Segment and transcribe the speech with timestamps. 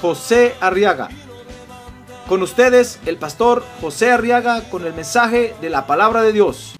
[0.00, 1.08] José Arriaga.
[2.28, 6.74] Con ustedes, el pastor José Arriaga con el mensaje de la palabra de Dios.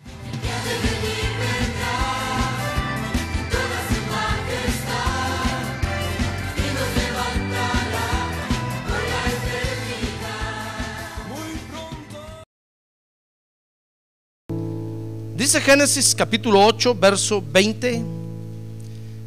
[15.37, 18.16] Dice Génesis capítulo 8, verso 20.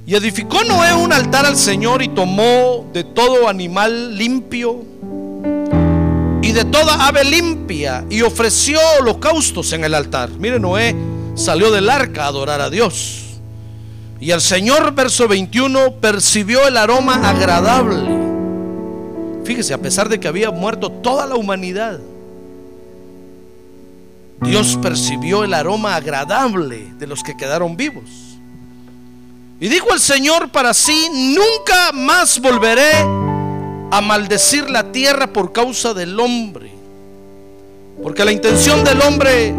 [0.10, 4.84] Y edificó Noé un altar al Señor y tomó de todo animal limpio
[6.42, 10.32] y de toda ave limpia y ofreció holocaustos en el altar.
[10.32, 10.96] Mire, Noé
[11.36, 13.38] salió del arca a adorar a Dios.
[14.20, 18.10] Y el Señor, verso 21, percibió el aroma agradable.
[19.44, 22.00] Fíjese, a pesar de que había muerto toda la humanidad,
[24.42, 28.29] Dios percibió el aroma agradable de los que quedaron vivos.
[29.62, 32.92] Y dijo el Señor para sí, nunca más volveré
[33.92, 36.72] a maldecir la tierra por causa del hombre.
[38.02, 39.54] Porque la intención del hombre,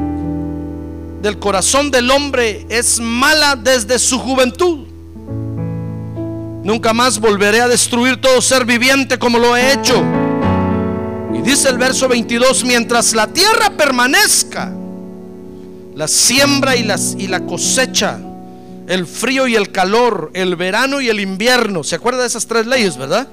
[1.20, 4.86] del corazón del hombre, es mala desde su juventud.
[6.64, 10.02] Nunca más volveré a destruir todo ser viviente como lo he hecho.
[11.34, 14.72] Y dice el verso 22, mientras la tierra permanezca,
[15.94, 18.18] la siembra y, y la cosecha,
[18.90, 21.84] el frío y el calor, el verano y el invierno.
[21.84, 23.28] ¿Se acuerda de esas tres leyes, verdad?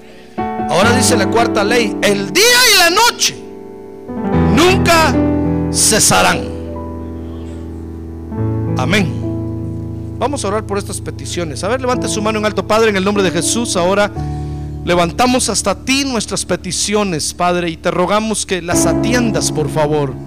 [0.70, 3.36] Ahora dice la cuarta ley, el día y la noche
[4.56, 5.16] nunca
[5.74, 6.42] cesarán.
[8.78, 10.16] Amén.
[10.20, 11.64] Vamos a orar por estas peticiones.
[11.64, 13.76] A ver, levante su mano en alto, Padre, en el nombre de Jesús.
[13.78, 14.12] Ahora
[14.86, 20.27] levantamos hasta ti nuestras peticiones, Padre, y te rogamos que las atiendas, por favor.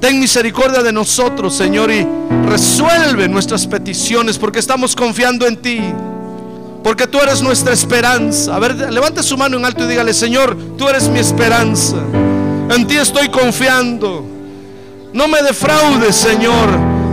[0.00, 2.06] Ten misericordia de nosotros, Señor, y
[2.46, 5.80] resuelve nuestras peticiones porque estamos confiando en ti.
[6.82, 8.56] Porque tú eres nuestra esperanza.
[8.56, 11.96] A ver, levante su mano en alto y dígale, Señor, tú eres mi esperanza.
[12.70, 14.24] En ti estoy confiando.
[15.12, 16.68] No me defraudes, Señor,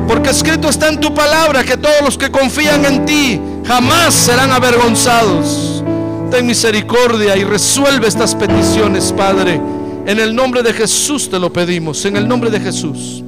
[0.07, 4.53] porque escrito está en tu palabra que todos los que confían en ti jamás serán
[4.53, 5.83] avergonzados.
[6.31, 9.59] Ten misericordia y resuelve estas peticiones, Padre.
[10.07, 13.22] En el nombre de Jesús te lo pedimos, en el nombre de Jesús.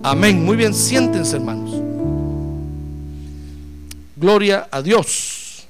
[0.00, 0.44] Amén.
[0.44, 1.82] Muy bien, siéntense, hermanos.
[4.14, 5.66] Gloria a Dios.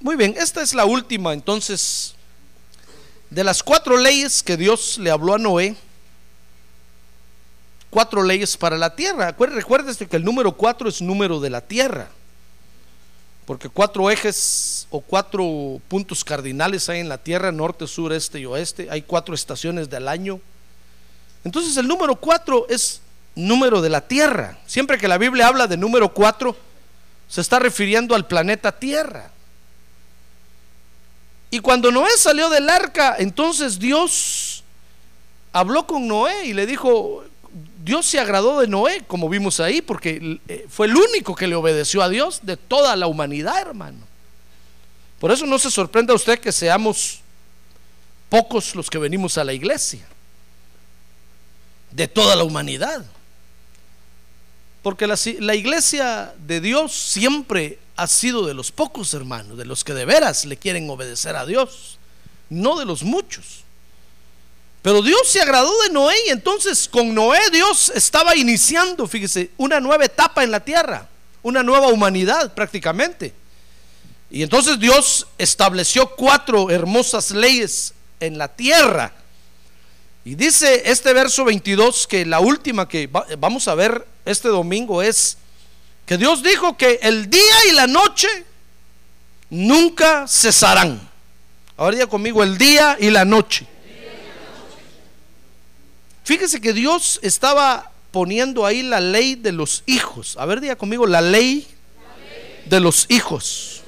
[0.00, 2.16] Muy bien, esta es la última entonces
[3.30, 5.76] de las cuatro leyes que Dios le habló a Noé.
[7.90, 9.36] Cuatro leyes para la tierra.
[9.38, 12.08] Recuérdese que el número cuatro es número de la tierra.
[13.46, 18.46] Porque cuatro ejes o cuatro puntos cardinales hay en la tierra, norte, sur, este y
[18.46, 18.88] oeste.
[18.90, 20.40] Hay cuatro estaciones del año.
[21.44, 23.00] Entonces el número cuatro es
[23.36, 24.58] número de la Tierra.
[24.66, 26.56] Siempre que la Biblia habla de número cuatro,
[27.28, 29.30] se está refiriendo al planeta Tierra.
[31.50, 34.64] Y cuando Noé salió del arca, entonces Dios
[35.52, 37.24] habló con Noé y le dijo,
[37.86, 41.54] Dios se agradó de Noé, como vimos ahí, porque eh, fue el único que le
[41.54, 43.98] obedeció a Dios de toda la humanidad, hermano.
[45.20, 47.20] Por eso no se sorprenda usted que seamos
[48.28, 50.04] pocos los que venimos a la iglesia
[51.92, 53.06] de toda la humanidad.
[54.82, 59.84] Porque la, la, iglesia de Dios siempre ha sido de los pocos hermanos, de los
[59.84, 62.00] que de veras le quieren obedecer a Dios,
[62.50, 63.62] no de los muchos.
[64.86, 69.80] Pero Dios se agradó de Noé y entonces con Noé Dios estaba iniciando, fíjese, una
[69.80, 71.08] nueva etapa en la tierra,
[71.42, 73.34] una nueva humanidad prácticamente.
[74.30, 79.12] Y entonces Dios estableció cuatro hermosas leyes en la tierra
[80.24, 83.10] y dice este verso 22 que la última que
[83.40, 85.36] vamos a ver este domingo es
[86.06, 88.28] que Dios dijo que el día y la noche
[89.50, 91.10] nunca cesarán.
[91.76, 93.66] Ahora conmigo, el día y la noche.
[96.26, 100.36] Fíjese que Dios estaba poniendo ahí la ley de los hijos.
[100.40, 101.68] A ver, diga conmigo, la ley
[102.64, 103.82] de los hijos.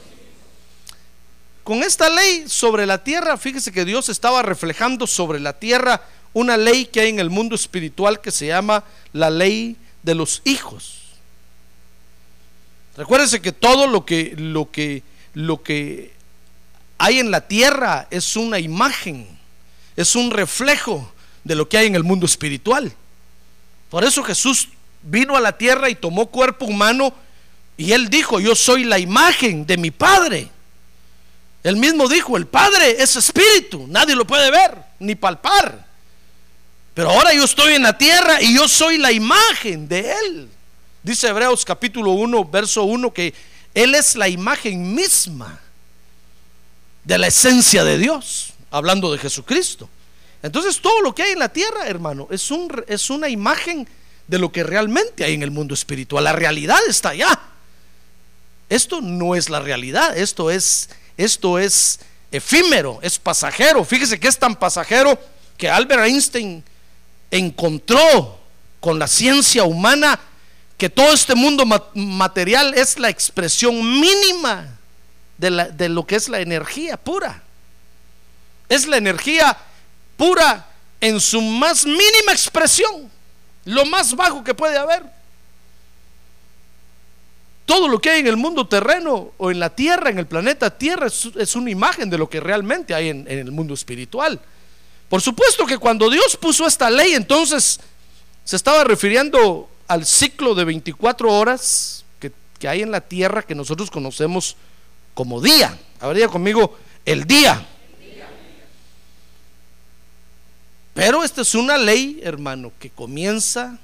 [1.65, 6.01] Con esta ley sobre la tierra, fíjese que Dios estaba reflejando sobre la tierra
[6.33, 10.41] una ley que hay en el mundo espiritual que se llama la ley de los
[10.45, 10.95] hijos.
[12.97, 15.03] Recuérdense que todo lo que, lo que,
[15.35, 16.13] lo que
[16.99, 19.27] hay en la tierra es una imagen,
[19.97, 21.13] es un reflejo
[21.49, 22.93] de lo que hay en el mundo espiritual.
[23.89, 24.69] Por eso Jesús
[25.03, 27.15] vino a la tierra y tomó cuerpo humano
[27.79, 30.51] y él dijo, yo soy la imagen de mi Padre.
[31.65, 35.87] Él mismo dijo, el Padre es espíritu, nadie lo puede ver ni palpar.
[36.93, 40.51] Pero ahora yo estoy en la tierra y yo soy la imagen de Él.
[41.03, 43.33] Dice Hebreos capítulo 1, verso 1, que
[43.73, 45.59] Él es la imagen misma
[47.05, 49.89] de la esencia de Dios, hablando de Jesucristo.
[50.43, 53.89] Entonces todo lo que hay en la tierra, hermano, es, un, es una imagen
[54.27, 56.25] de lo que realmente hay en el mundo espiritual.
[56.25, 57.39] La realidad está allá.
[58.69, 62.01] Esto no es la realidad, esto es, esto es
[62.31, 63.85] efímero, es pasajero.
[63.85, 65.19] Fíjese que es tan pasajero
[65.57, 66.63] que Albert Einstein
[67.31, 68.39] encontró
[68.81, 70.21] con la ciencia humana
[70.77, 71.65] que todo este mundo
[71.95, 74.79] material es la expresión mínima
[75.37, 77.43] de, de, lo que es la energía pura.
[78.69, 79.57] Es la energía
[80.19, 80.69] pura
[81.01, 83.11] en su más mínima expresión,
[83.65, 85.03] lo más bajo que puede haber.
[87.65, 90.77] Todo lo que hay en el mundo terreno o en la tierra, en el planeta
[90.77, 94.39] Tierra, es, una imagen de lo que realmente hay en el mundo espiritual.
[95.09, 97.81] Por supuesto que cuando Dios puso esta ley, entonces
[98.45, 102.33] se estaba refiriendo al ciclo de 24 horas que,
[102.69, 104.57] hay en la tierra que nosotros conocemos
[105.15, 105.79] como día.
[106.01, 107.67] Habría conmigo el día.
[110.99, 113.79] Pero esta es una ley, hermano, que comienza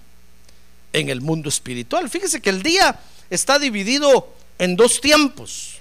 [0.93, 2.11] en el mundo espiritual.
[2.11, 2.99] Fíjese que el día
[3.31, 5.76] está dividido en dos tiempos.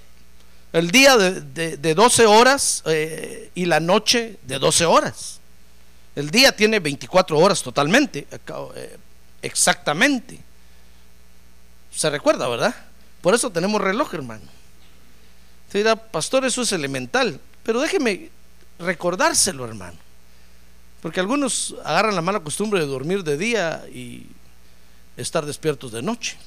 [0.72, 5.40] El día de, 12 horas eh, y la noche de 12 horas.
[6.14, 8.96] El día tiene 24 horas totalmente, eh,
[9.42, 10.38] exactamente.
[11.90, 12.76] Se recuerda, ¿verdad?
[13.20, 14.46] Por eso tenemos reloj, hermano.
[15.72, 17.40] Se dirá, pastor, eso es elemental.
[17.64, 18.30] Pero déjeme
[18.78, 20.03] recordárselo, hermano.
[21.04, 24.26] Porque algunos agarran la mala costumbre de dormir de día y
[25.18, 26.38] estar despiertos de noche.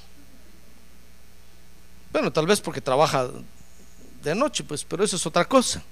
[2.12, 3.30] Bueno, tal vez porque trabaja
[4.24, 5.83] de noche, pues, pero eso es otra cosa.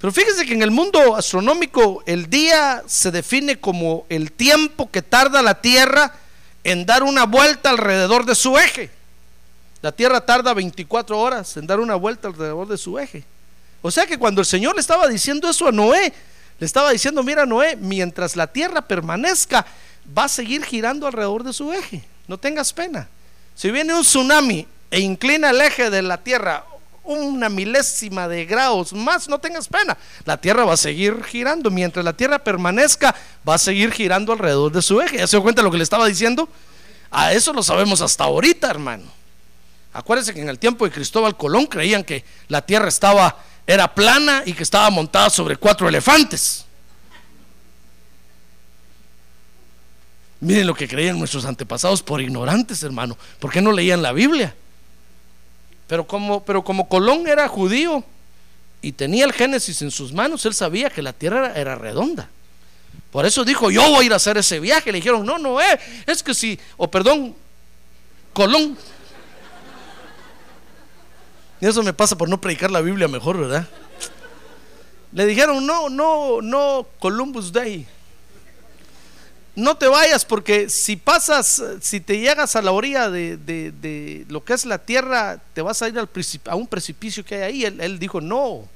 [0.00, 5.00] Pero fíjese que en el mundo astronómico el día se define como el tiempo que
[5.00, 6.16] tarda la Tierra
[6.64, 8.90] en dar una vuelta alrededor de su eje.
[9.82, 13.22] La Tierra tarda 24 horas en dar una vuelta alrededor de su eje.
[13.82, 16.12] O sea que cuando el Señor le estaba diciendo eso a Noé,
[16.62, 19.66] le estaba diciendo, mira Noé, mientras la Tierra permanezca,
[20.16, 22.04] va a seguir girando alrededor de su eje.
[22.28, 23.08] No tengas pena.
[23.56, 26.64] Si viene un tsunami e inclina el eje de la Tierra
[27.02, 29.98] una milésima de grados más, no tengas pena.
[30.24, 31.68] La Tierra va a seguir girando.
[31.68, 33.12] Mientras la Tierra permanezca,
[33.48, 35.16] va a seguir girando alrededor de su eje.
[35.16, 36.48] ¿Ya se dio cuenta de lo que le estaba diciendo?
[37.10, 39.10] A eso lo sabemos hasta ahorita, hermano.
[39.92, 43.36] Acuérdense que en el tiempo de Cristóbal Colón creían que la Tierra estaba,
[43.66, 46.64] era plana y que estaba montada sobre cuatro elefantes.
[50.40, 53.16] Miren lo que creían nuestros antepasados por ignorantes, hermano.
[53.38, 54.54] ¿Por qué no leían la Biblia?
[55.86, 58.02] Pero como, pero como Colón era judío
[58.80, 62.28] y tenía el Génesis en sus manos, él sabía que la tierra era, redonda.
[63.12, 64.90] Por eso dijo, yo voy a ir a hacer ese viaje.
[64.90, 67.36] Le dijeron, no, no, eh, es que si, o perdón,
[68.32, 68.76] Colón.
[71.62, 73.66] Y eso me pasa por no predicar la Biblia mejor, ¿verdad?
[75.12, 77.86] Le dijeron, no, no, no, Columbus Day
[79.54, 84.54] no te vayas porque si pasas, si te llegas a la orilla de, lo que
[84.54, 86.08] es la tierra, te vas a ir al
[86.46, 87.64] a un precipicio que hay ahí.
[87.64, 88.66] Él, dijo, no,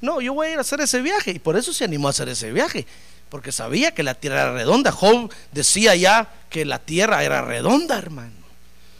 [0.00, 1.32] no, yo voy a ir a hacer ese viaje.
[1.32, 2.86] Y por eso se animó a hacer ese viaje,
[3.30, 4.92] porque sabía que la tierra era redonda.
[4.92, 8.42] Job decía ya que la tierra era redonda, hermano.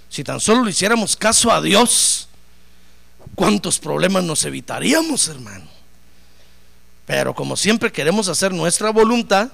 [0.09, 2.29] Si tan solo le hiciéramos caso a Dios,
[3.35, 5.67] ¿cuántos problemas nos evitaríamos, hermano?
[7.07, 9.51] Pero como siempre queremos hacer nuestra voluntad,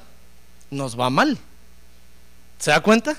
[0.71, 1.39] nos va mal.
[2.59, 3.17] ¿Se da cuenta?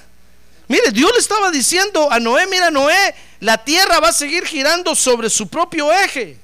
[0.67, 4.93] Mire, Dios le estaba diciendo a Noé, mira Noé, la tierra va a seguir girando
[4.93, 6.37] sobre su propio eje.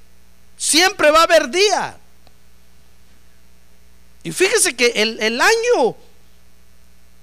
[0.57, 1.97] Siempre va a haber día.
[4.23, 5.95] Y fíjese que el, el año,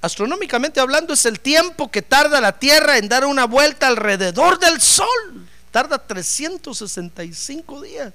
[0.01, 4.81] astronómicamente hablando, es el tiempo que tarda la Tierra en dar una vuelta alrededor del
[4.81, 5.49] Sol.
[5.73, 8.13] Tarda 365 días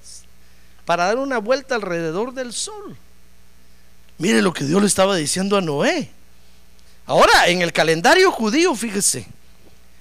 [0.86, 2.96] para dar una vuelta alrededor del Sol.
[4.20, 6.10] Mire lo que Dios le estaba diciendo a Noé.
[7.08, 9.28] Ahora, en el calendario judío, fíjese,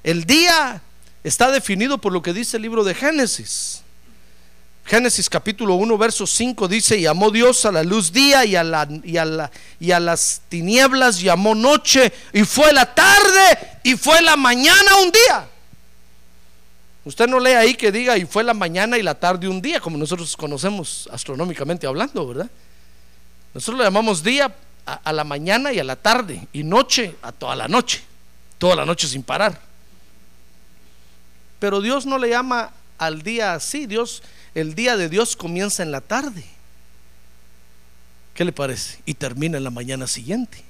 [0.05, 0.83] el día
[1.25, 3.83] está definido por lo que dice el libro de Génesis.
[4.85, 8.63] Génesis capítulo 1, verso 5 dice, y amó Dios a la luz día y a,
[8.63, 14.21] la, y, a y a las tinieblas llamó noche, y fue la tarde y fue
[14.21, 15.49] la mañana un día.
[17.07, 19.79] Usted no lee ahí que diga y fue la mañana y la tarde un día,
[19.79, 22.51] como nosotros conocemos astronómicamente hablando, ¿verdad?
[23.55, 24.53] Nosotros le llamamos día
[24.85, 28.03] a, a la mañana y a la tarde y noche a toda la noche,
[28.59, 29.61] toda la noche sin parar.
[31.61, 34.25] Pero Dios no le llama al día así, Dios,
[34.57, 36.45] el día de Dios comienza en la tarde.
[38.35, 38.99] ¿Qué le parece?
[39.07, 40.65] Y termina en la mañana siguiente.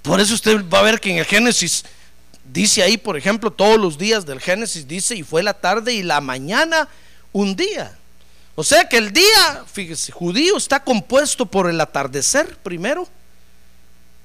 [0.00, 1.84] Por eso usted va a ver que en el Génesis
[2.52, 6.02] dice ahí, por ejemplo, todos los días del Génesis dice, y fue la tarde y
[6.02, 6.88] la mañana
[7.32, 7.96] un día.
[8.54, 13.08] O sea que el día, fíjese, judío está compuesto por el atardecer primero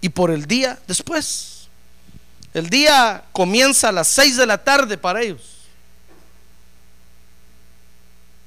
[0.02, 1.68] y por el día después.
[2.54, 5.42] El día comienza a las 6 de la tarde para ellos,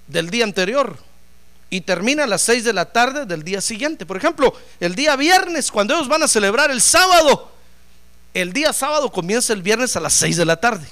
[0.06, 0.98] del día anterior,
[1.70, 4.06] y termina a las 6 de la tarde del día siguiente.
[4.06, 7.55] Por ejemplo, el día viernes, cuando ellos van a celebrar el sábado,
[8.36, 10.86] el día sábado comienza el viernes a las 6 de la tarde.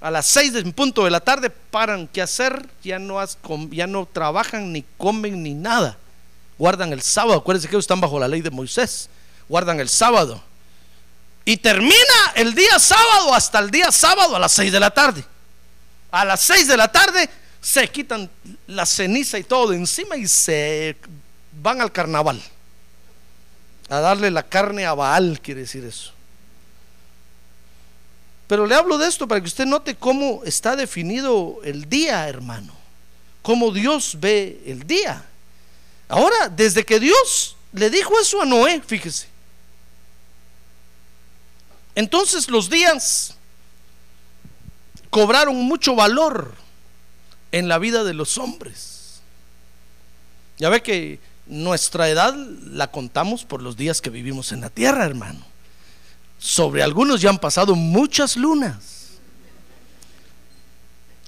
[0.00, 3.24] A las 6 en punto de la tarde paran qué hacer, ya no,
[3.70, 5.96] ya no trabajan, ni comen, ni nada.
[6.58, 7.38] Guardan el sábado.
[7.38, 9.08] Acuérdense que ellos están bajo la ley de Moisés.
[9.48, 10.42] Guardan el sábado.
[11.44, 15.24] Y termina el día sábado hasta el día sábado a las 6 de la tarde.
[16.10, 18.28] A las 6 de la tarde se quitan
[18.66, 20.96] la ceniza y todo de encima y se
[21.52, 22.42] van al carnaval.
[23.88, 26.12] A darle la carne a Baal, quiere decir eso.
[28.46, 32.72] Pero le hablo de esto para que usted note cómo está definido el día, hermano.
[33.42, 35.24] Cómo Dios ve el día.
[36.08, 39.26] Ahora, desde que Dios le dijo eso a Noé, fíjese.
[41.94, 43.34] Entonces los días
[45.10, 46.54] cobraron mucho valor
[47.52, 49.20] en la vida de los hombres.
[50.58, 55.04] Ya ve que nuestra edad la contamos por los días que vivimos en la tierra,
[55.04, 55.44] hermano.
[56.38, 59.18] Sobre algunos ya han pasado muchas lunas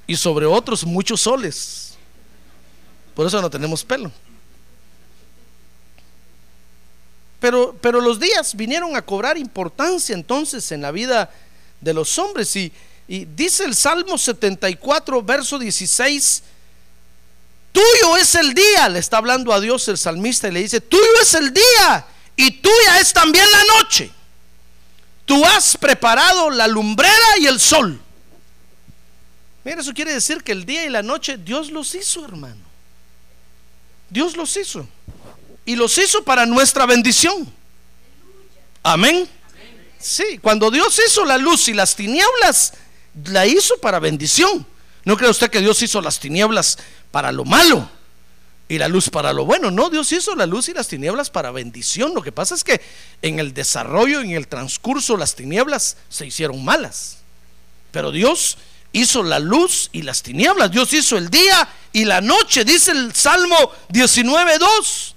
[0.06, 1.94] y sobre otros muchos soles.
[3.14, 4.10] Por eso no tenemos pelo.
[7.40, 11.30] Pero, pero los días vinieron a cobrar importancia entonces en la vida
[11.80, 12.72] de los hombres y,
[13.06, 16.42] y dice el Salmo 74, verso 16,
[17.72, 21.20] tuyo es el día, le está hablando a Dios el salmista y le dice, tuyo
[21.22, 22.06] es el día
[22.36, 24.10] y tuya es también la noche.
[25.24, 28.00] Tú has preparado la lumbrera y el sol.
[29.64, 32.62] Mira, eso quiere decir que el día y la noche Dios los hizo, hermano.
[34.08, 34.88] Dios los hizo.
[35.66, 37.52] Y los hizo para nuestra bendición.
[38.82, 39.28] Amén.
[39.98, 42.72] Sí, cuando Dios hizo la luz y las tinieblas,
[43.24, 44.66] la hizo para bendición.
[45.08, 46.76] ¿No cree usted que Dios hizo las tinieblas
[47.10, 47.88] para lo malo
[48.68, 49.70] y la luz para lo bueno?
[49.70, 52.12] No, Dios hizo la luz y las tinieblas para bendición.
[52.14, 52.82] Lo que pasa es que
[53.22, 57.20] en el desarrollo, en el transcurso, las tinieblas se hicieron malas.
[57.90, 58.58] Pero Dios
[58.92, 60.70] hizo la luz y las tinieblas.
[60.70, 62.66] Dios hizo el día y la noche.
[62.66, 63.56] Dice el Salmo
[63.88, 65.14] 19.2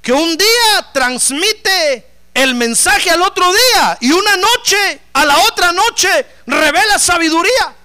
[0.00, 5.72] que un día transmite el mensaje al otro día y una noche a la otra
[5.72, 6.08] noche
[6.46, 7.76] revela sabiduría.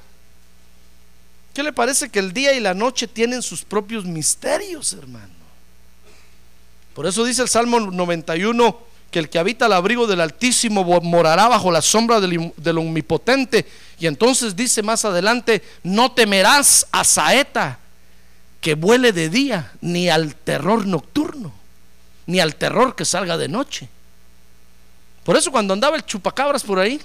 [1.55, 5.33] ¿Qué le parece que el día y la noche tienen sus propios misterios, hermano?
[6.93, 8.77] Por eso dice el Salmo 91
[9.09, 13.65] que el que habita al abrigo del Altísimo morará bajo la sombra del, Omnipotente.
[13.97, 17.79] Y entonces dice más adelante, no temerás a saeta
[18.59, 21.53] que vuele de día, ni al terror nocturno,
[22.25, 23.87] ni al terror que salga de noche.
[25.23, 26.99] Por eso cuando andaba el chupacabras por ahí,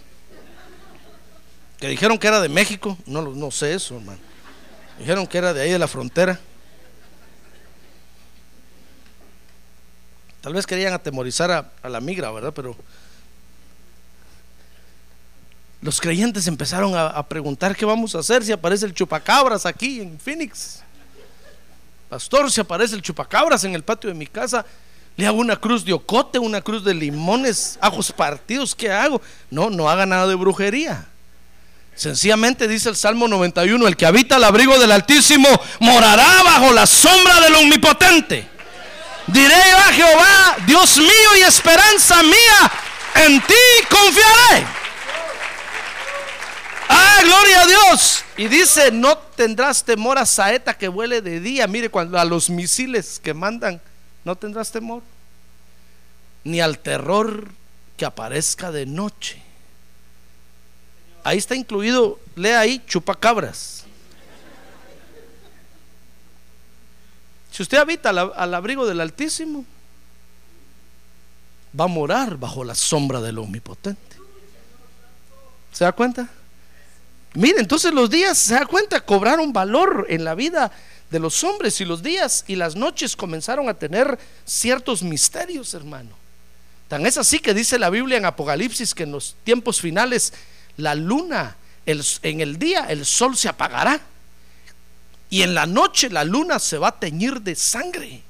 [1.78, 4.29] que dijeron que era de México, no, no sé eso, hermano.
[5.00, 6.38] Dijeron que era de ahí de la frontera.
[10.42, 11.50] Tal vez querían atemorizar
[11.82, 12.52] a, la migra, ¿verdad?
[12.54, 12.76] Pero
[15.80, 20.02] los creyentes empezaron a, a, preguntar qué vamos a hacer si aparece el chupacabras aquí
[20.02, 20.82] en Phoenix.
[22.10, 24.66] Pastor, si aparece el chupacabras en el patio de mi casa,
[25.16, 29.22] le hago una cruz de ocote, una cruz de limones, ajos partidos, ¿qué hago?
[29.50, 31.09] No, no haga nada de brujería.
[31.94, 35.48] Sencillamente dice el Salmo 91, el que habita al abrigo del Altísimo
[35.80, 38.48] morará bajo la sombra del Omnipotente.
[39.26, 42.72] Diré a Jehová, Dios mío y esperanza mía,
[43.26, 43.54] en ti
[43.88, 44.66] confiaré.
[46.88, 48.24] Ah, gloria a Dios.
[48.36, 51.66] Y dice, no tendrás temor a saeta que vuele de día.
[51.68, 53.80] Mire, cuando a los misiles que mandan
[54.24, 55.02] no tendrás temor,
[56.44, 57.48] ni al terror
[57.96, 59.42] que aparezca de noche.
[61.22, 63.84] Ahí está incluido, lea ahí, chupacabras.
[67.50, 69.64] Si usted habita al, abrigo del Altísimo,
[71.78, 74.16] va a morar bajo la sombra del Omnipotente.
[75.72, 76.28] ¿Se da cuenta?
[77.34, 80.72] Mire, entonces los días, se da cuenta, cobraron valor en la vida
[81.10, 86.10] de los hombres y los días y las noches comenzaron a tener ciertos misterios, hermano.
[86.88, 90.32] Tan es así que dice la Biblia en Apocalipsis que en los tiempos finales
[90.80, 91.56] la luna,
[91.86, 94.00] en el día el sol se apagará
[95.30, 98.22] y en la noche la luna se va a teñir de sangre.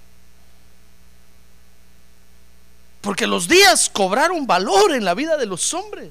[3.00, 6.10] Porque los días cobraron valor en la vida de los hombres.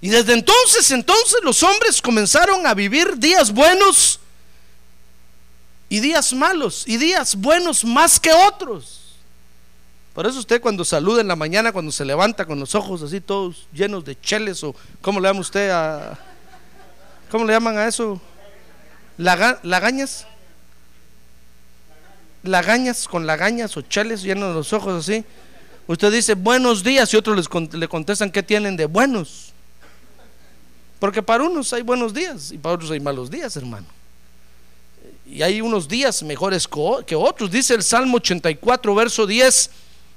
[0.00, 4.18] Y desde entonces, entonces los hombres comenzaron a vivir días buenos
[5.90, 8.99] y días malos y días buenos más que otros.
[10.20, 13.22] Por eso usted cuando saluda en la mañana, cuando se levanta con los ojos así
[13.22, 16.18] todos llenos de cheles o ¿cómo le llama usted a
[17.30, 18.20] ¿Cómo le llaman a eso?
[19.16, 20.26] lagañas.
[22.42, 25.24] Lagañas con lagañas o cheles llenos de los ojos así.
[25.86, 29.54] Usted dice buenos días y otros les, le contestan qué tienen de buenos.
[30.98, 33.86] Porque para unos hay buenos días y para otros hay malos días, hermano.
[35.24, 36.68] Y hay unos días mejores
[37.06, 37.50] que otros.
[37.50, 39.70] Dice el Salmo 84, verso 10,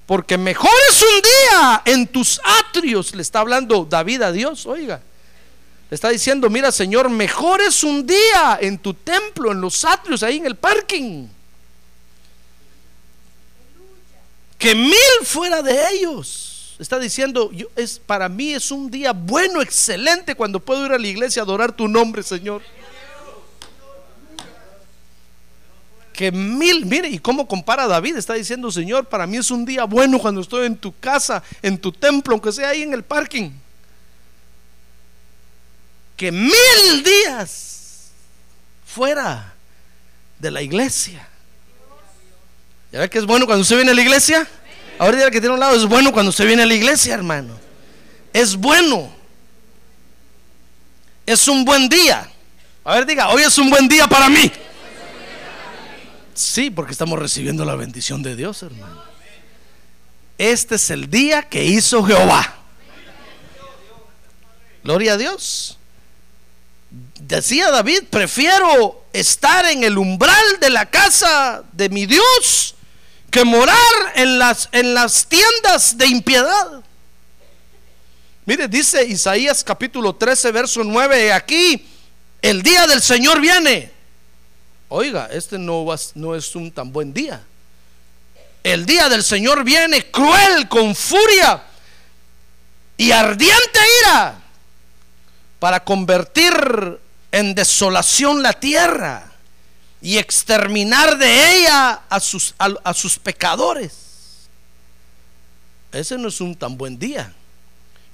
[0.05, 3.15] porque mejor es un día en tus atrios.
[3.15, 5.01] Le está hablando David a Dios, oiga.
[5.89, 10.24] Le está diciendo, mira Señor, mejor es un día en tu templo, en los atrios,
[10.24, 11.27] ahí en el parking.
[14.57, 19.62] Que mil fuera de ellos está diciendo, yo, es, para mí es un día bueno,
[19.62, 22.62] excelente, cuando puedo ir a la iglesia a adorar tu nombre, Señor.
[26.13, 29.84] Que mil, mire, y cómo compara David, está diciendo, Señor, para mí es un día
[29.86, 33.50] bueno cuando estoy en tu casa, en tu templo, aunque sea ahí en el parking.
[36.15, 38.12] Que mil días
[38.86, 39.55] fuera
[40.38, 41.27] de la iglesia.
[42.91, 44.48] ¿Ya ve que es bueno cuando usted viene a la iglesia?
[45.00, 47.58] Ahora que tiene un lado, es bueno cuando se viene a la iglesia, hermano.
[48.32, 49.12] Es bueno.
[51.25, 52.29] Es un buen día.
[52.84, 54.52] A ver, diga, hoy es un buen día para mí.
[56.34, 59.04] Sí, porque estamos recibiendo la bendición de Dios, hermano.
[60.38, 62.56] Este es el día que hizo Jehová.
[64.84, 65.78] Gloria a Dios.
[67.19, 72.76] Decía David, prefiero estar en el umbral de la casa de mi Dios
[73.32, 73.78] que morar
[74.15, 76.84] en las, en las tiendas de impiedad.
[78.46, 81.88] Mire, dice Isaías capítulo 13, verso 9, aquí
[82.41, 83.92] el día del Señor viene.
[84.95, 87.41] Oiga, este no, es un tan buen día.
[88.62, 91.63] El día del Señor viene cruel, con furia
[92.95, 94.39] y ardiente ira,
[95.58, 96.99] para convertir
[97.32, 99.32] en desolación la tierra
[99.99, 103.93] y exterminar de ella a, sus pecadores.
[105.91, 107.34] Ese no es un tan buen día.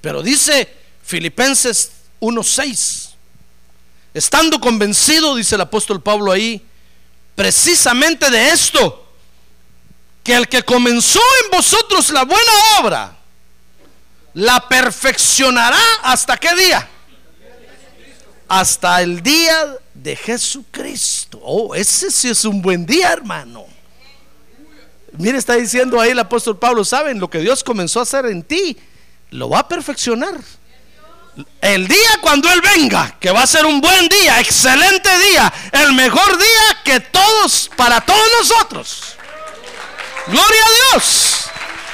[0.00, 3.10] Pero dice Filipenses 1.6,
[4.14, 6.64] estando convencido, dice el apóstol Pablo ahí,
[7.40, 9.02] precisamente de esto,
[10.22, 13.16] que el que comenzó en vosotros la buena obra,
[14.34, 16.86] la perfeccionará hasta qué día?
[18.46, 21.40] Hasta el día de Jesucristo.
[21.42, 23.64] Oh, ese sí es un buen día, hermano.
[25.16, 27.18] Mire, está diciendo ahí el apóstol Pablo, ¿saben?
[27.18, 28.76] Lo que Dios comenzó a hacer en ti,
[29.30, 30.38] lo va a perfeccionar.
[31.60, 35.92] El día cuando Él venga, que va a ser un buen día, excelente día, el
[35.92, 39.16] mejor día que todos, para todos nosotros.
[40.26, 41.50] Gloria a Dios.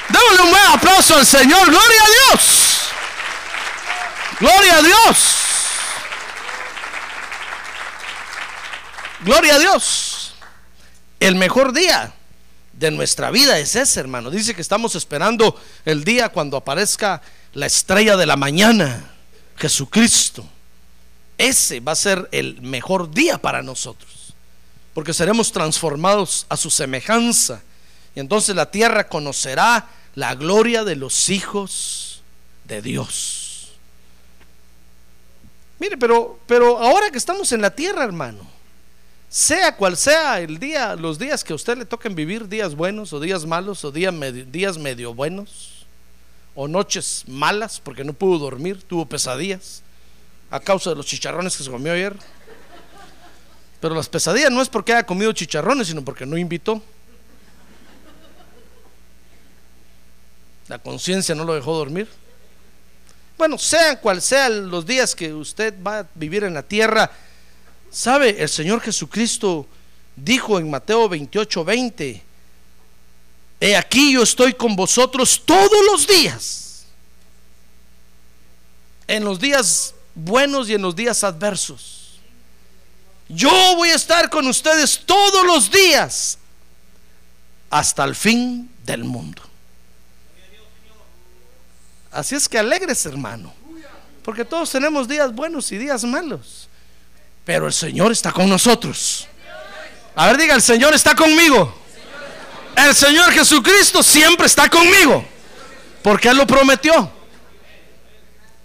[0.09, 1.69] Démosle un buen aplauso al Señor.
[1.69, 2.77] Gloria a Dios.
[4.39, 5.17] Gloria a Dios.
[9.21, 10.33] Gloria a Dios.
[11.19, 12.13] El mejor día
[12.73, 14.29] de nuestra vida es ese, hermano.
[14.29, 17.21] Dice que estamos esperando el día cuando aparezca
[17.53, 19.16] la estrella de la mañana,
[19.57, 20.47] Jesucristo.
[21.37, 24.33] Ese va a ser el mejor día para nosotros,
[24.93, 27.61] porque seremos transformados a su semejanza.
[28.15, 32.21] Y entonces la tierra conocerá la gloria de los hijos
[32.65, 33.73] de Dios.
[35.79, 38.47] Mire, pero, pero ahora que estamos en la tierra, hermano,
[39.29, 43.13] sea cual sea el día, los días que a usted le toquen vivir, días buenos
[43.13, 45.76] o días malos o días medio, días medio buenos
[46.59, 49.83] o noches malas porque no pudo dormir, tuvo pesadillas
[50.49, 52.15] a causa de los chicharrones que se comió ayer.
[53.79, 56.81] Pero las pesadillas no es porque haya comido chicharrones, sino porque no invitó.
[60.67, 62.09] La conciencia no lo dejó dormir.
[63.37, 67.11] Bueno, sean cual sean los días que usted va a vivir en la tierra,
[67.89, 68.41] ¿Sabe?
[68.41, 69.65] El Señor Jesucristo
[70.15, 72.23] dijo en Mateo 28, 20,
[73.59, 76.85] He aquí yo estoy con vosotros todos los días.
[79.07, 82.19] En los días buenos y en los días adversos.
[83.29, 86.37] Yo voy a estar con ustedes todos los días
[87.69, 89.41] hasta el fin del mundo.
[92.11, 93.53] Así es que alegres, hermano.
[94.23, 96.67] Porque todos tenemos días buenos y días malos.
[97.45, 99.27] Pero el Señor está con nosotros.
[100.15, 101.86] A ver, diga, el Señor está conmigo.
[102.77, 105.25] El Señor Jesucristo siempre está conmigo.
[106.03, 107.11] Porque Él lo prometió.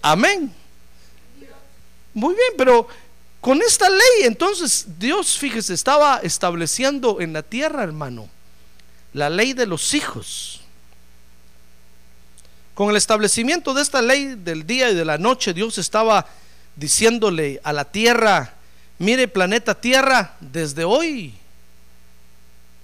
[0.03, 0.53] Amén.
[2.13, 2.87] Muy bien, pero
[3.41, 8.29] con esta ley, entonces Dios, fíjese, estaba estableciendo en la tierra, hermano,
[9.13, 10.61] la ley de los hijos.
[12.75, 16.27] Con el establecimiento de esta ley del día y de la noche, Dios estaba
[16.75, 18.53] diciéndole a la tierra,
[18.99, 21.33] mire planeta Tierra, desde hoy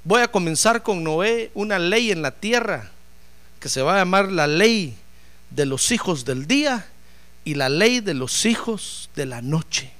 [0.03, 2.89] voy a comenzar con Noé una ley en la tierra
[3.59, 4.95] que se va a llamar la ley
[5.49, 6.87] de los hijos del día
[7.43, 9.91] y la ley de los hijos de la noche.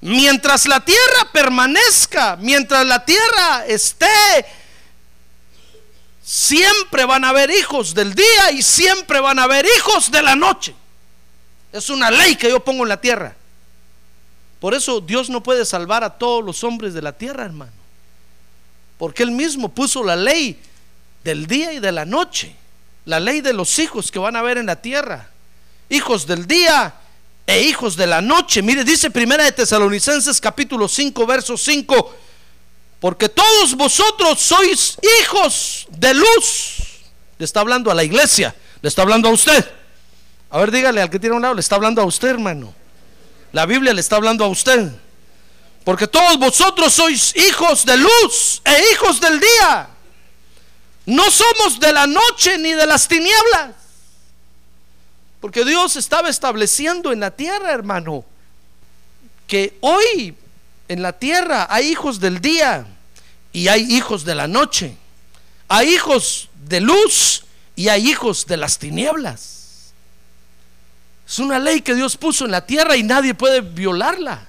[0.00, 4.06] Mientras la tierra permanezca, mientras la tierra esté,
[6.22, 10.36] siempre van a haber hijos del día y siempre van a haber hijos de la
[10.36, 10.74] noche.
[11.72, 13.34] Es una ley que yo pongo en la tierra.
[14.60, 17.72] Por eso Dios no puede salvar a todos los hombres de la tierra, hermano.
[18.98, 20.58] Porque Él mismo puso la ley
[21.24, 22.56] del día y de la noche
[23.06, 25.30] la ley de los hijos que van a ver en la tierra.
[25.88, 26.92] Hijos del día
[27.46, 28.60] e hijos de la noche.
[28.62, 32.14] Mire, dice Primera de Tesalonicenses capítulo 5, verso 5.
[33.00, 36.78] Porque todos vosotros sois hijos de luz.
[37.38, 39.64] Le está hablando a la iglesia, le está hablando a usted.
[40.50, 42.74] A ver, dígale al que tiene a un lado, le está hablando a usted, hermano.
[43.56, 44.92] La Biblia le está hablando a usted.
[45.82, 49.88] Porque todos vosotros sois hijos de luz e hijos del día.
[51.06, 53.70] No somos de la noche ni de las tinieblas.
[55.40, 58.26] Porque Dios estaba estableciendo en la tierra, hermano,
[59.46, 60.34] que hoy
[60.88, 62.86] en la tierra hay hijos del día
[63.54, 64.98] y hay hijos de la noche.
[65.68, 69.55] Hay hijos de luz y hay hijos de las tinieblas.
[71.28, 74.46] Es una ley que Dios puso en la tierra y nadie puede violarla.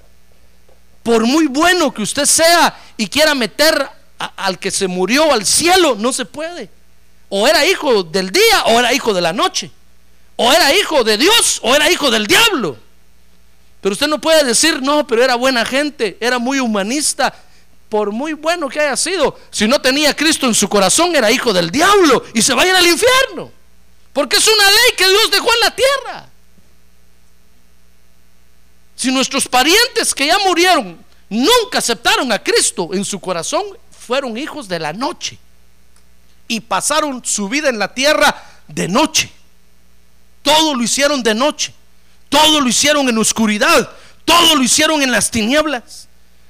[1.01, 5.95] Por muy bueno que usted sea y quiera meter al que se murió al cielo,
[5.97, 6.69] no se puede.
[7.29, 9.71] O era hijo del día o era hijo de la noche.
[10.35, 12.77] O era hijo de Dios o era hijo del diablo.
[13.81, 17.33] Pero usted no puede decir, no, pero era buena gente, era muy humanista.
[17.89, 21.53] Por muy bueno que haya sido, si no tenía Cristo en su corazón, era hijo
[21.53, 23.51] del diablo y se va a ir al infierno.
[24.13, 26.29] Porque es una ley que Dios dejó en la tierra.
[28.97, 30.97] Si nuestros parientes que ya murieron
[31.29, 35.37] nunca aceptaron a Cristo en su corazón, fueron hijos de la noche
[36.47, 39.31] y pasaron su vida en la tierra de noche.
[40.41, 41.75] Todo lo hicieron de noche,
[42.27, 43.87] todo lo hicieron en oscuridad,
[44.25, 46.07] todo lo hicieron en las tinieblas.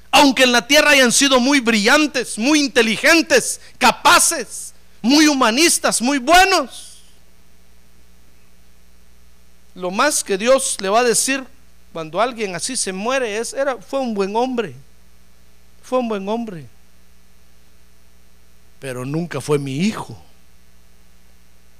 [0.10, 7.00] Aunque en la tierra hayan sido muy brillantes, muy inteligentes, capaces, muy humanistas, muy buenos.
[9.76, 11.44] Lo más que Dios le va a decir
[11.94, 14.76] cuando alguien así se muere es era fue un buen hombre.
[15.82, 16.68] Fue un buen hombre
[18.80, 20.16] pero nunca fue mi hijo.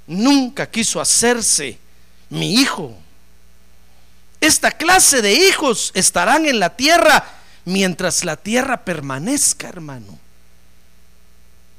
[0.06, 1.78] Nunca quiso hacerse
[2.30, 2.96] mi hijo.
[4.40, 7.24] Esta clase de hijos estarán en la tierra
[7.64, 10.18] mientras la tierra permanezca, hermano.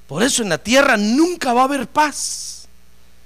[0.08, 2.68] Por eso en la tierra nunca va a haber paz.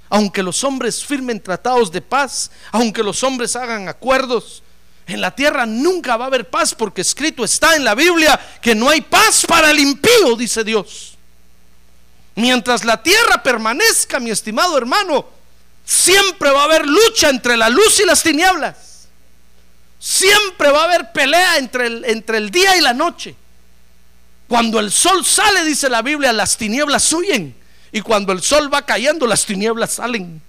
[0.09, 4.62] Aunque los hombres firmen tratados de paz, aunque los hombres hagan acuerdos,
[5.05, 8.73] en la tierra nunca va a haber paz porque escrito está en la Biblia que
[8.73, 11.17] no hay paz para el impío, dice Dios.
[12.35, 15.25] Mientras la tierra permanezca, mi estimado hermano,
[15.85, 19.07] siempre va a haber lucha entre la luz y las tinieblas.
[19.99, 23.35] Siempre va a haber pelea entre el, entre el día y la noche.
[24.47, 27.55] Cuando el sol sale, dice la Biblia, las tinieblas huyen.
[27.91, 30.41] Y cuando el sol va cayendo, las tinieblas salen.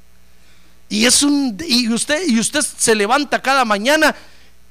[0.89, 4.15] Y es un y usted y usted se levanta cada mañana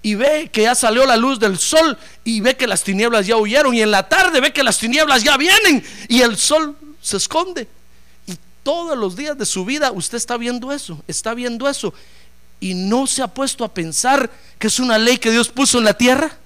[0.06, 3.38] y ve que ya salió la luz del sol y ve que las tinieblas ya
[3.38, 7.16] huyeron y en la tarde ve que las tinieblas ya vienen y el sol se
[7.16, 7.70] esconde.
[8.28, 11.94] Y todos los días de su vida usted está viendo eso, está viendo eso.
[12.60, 15.86] Y no se ha puesto a pensar que es una ley que Dios puso en
[15.86, 16.38] la tierra.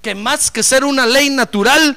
[0.00, 1.96] Que más que ser una ley natural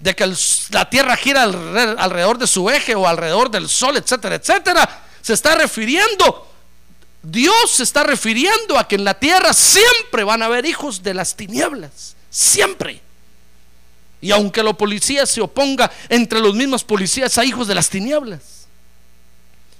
[0.00, 0.34] de que
[0.70, 5.54] la tierra gira alrededor de su eje o alrededor del sol, etcétera, etcétera, se está
[5.54, 6.53] refiriendo
[7.24, 11.14] Dios se está refiriendo a que en la tierra siempre van a haber hijos de
[11.14, 13.00] las tinieblas, siempre.
[14.20, 18.66] Y aunque la policía se oponga, entre los mismos policías hay hijos de las tinieblas.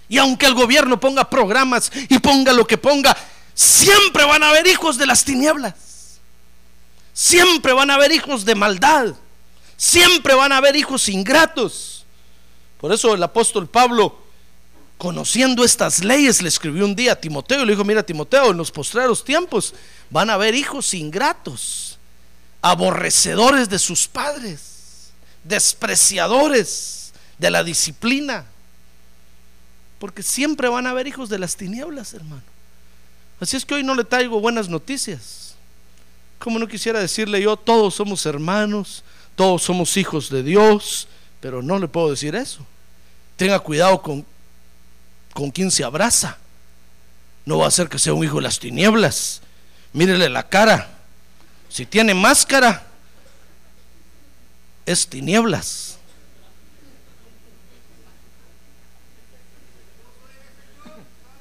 [0.08, 3.16] Y aunque el gobierno ponga programas y ponga lo que ponga,
[3.54, 5.74] Siempre van a haber hijos de las tinieblas.
[7.12, 9.14] Siempre van a haber hijos de maldad.
[9.76, 12.04] Siempre van a haber hijos ingratos.
[12.80, 14.23] Por eso el apóstol Pablo,
[14.98, 18.56] conociendo estas leyes, le escribió un día a Timoteo y le dijo, mira Timoteo, en
[18.56, 19.74] los postreros tiempos
[20.10, 21.98] van a haber hijos ingratos,
[22.62, 25.10] aborrecedores de sus padres,
[25.42, 28.46] despreciadores de la disciplina.
[29.98, 32.42] Porque siempre van a haber hijos de las tinieblas, hermano.
[33.40, 35.54] Así es que hoy no le traigo buenas noticias.
[36.38, 39.02] Como no quisiera decirle yo, todos somos hermanos,
[39.34, 41.08] todos somos hijos de Dios,
[41.40, 42.64] pero no le puedo decir eso.
[43.36, 44.24] Tenga cuidado con,
[45.34, 46.38] con quien se abraza.
[47.44, 49.42] No va a ser que sea un hijo de las tinieblas.
[49.92, 50.88] Mírele la cara.
[51.68, 52.86] Si tiene máscara,
[54.86, 55.98] es tinieblas.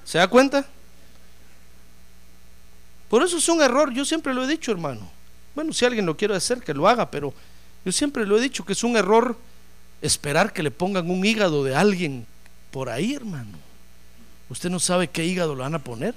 [0.04, 0.66] ¿Se da cuenta?
[3.10, 5.10] Por eso es un error, yo siempre lo he dicho, hermano.
[5.56, 7.34] Bueno, si alguien lo quiere hacer, que lo haga, pero
[7.86, 9.38] yo siempre lo he dicho que es un error
[10.02, 12.26] esperar que le pongan un hígado de alguien
[12.72, 13.58] por ahí, hermano.
[14.54, 16.14] Usted no sabe qué hígado le van a poner.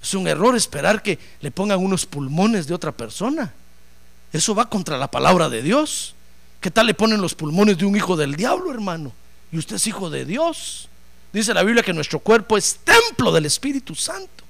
[0.00, 3.52] Es un error esperar que le pongan unos pulmones de otra persona.
[4.32, 6.14] Eso va contra la palabra de Dios.
[6.60, 9.10] ¿Qué tal le ponen los pulmones de un hijo del diablo, hermano?
[9.50, 10.88] Y usted es hijo de Dios.
[11.32, 14.44] Dice la Biblia que nuestro cuerpo es templo del Espíritu Santo.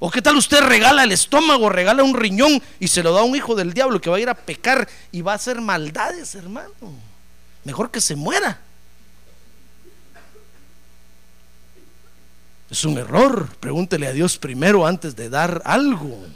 [0.00, 3.24] ¿O qué tal usted regala el estómago, regala un riñón y se lo da a
[3.24, 6.34] un hijo del diablo que va a ir a pecar y va a hacer maldades,
[6.34, 6.72] hermano?
[7.62, 8.62] Mejor que se muera.
[12.70, 13.48] Es un error.
[13.60, 16.26] Pregúntele a Dios primero antes de dar algo.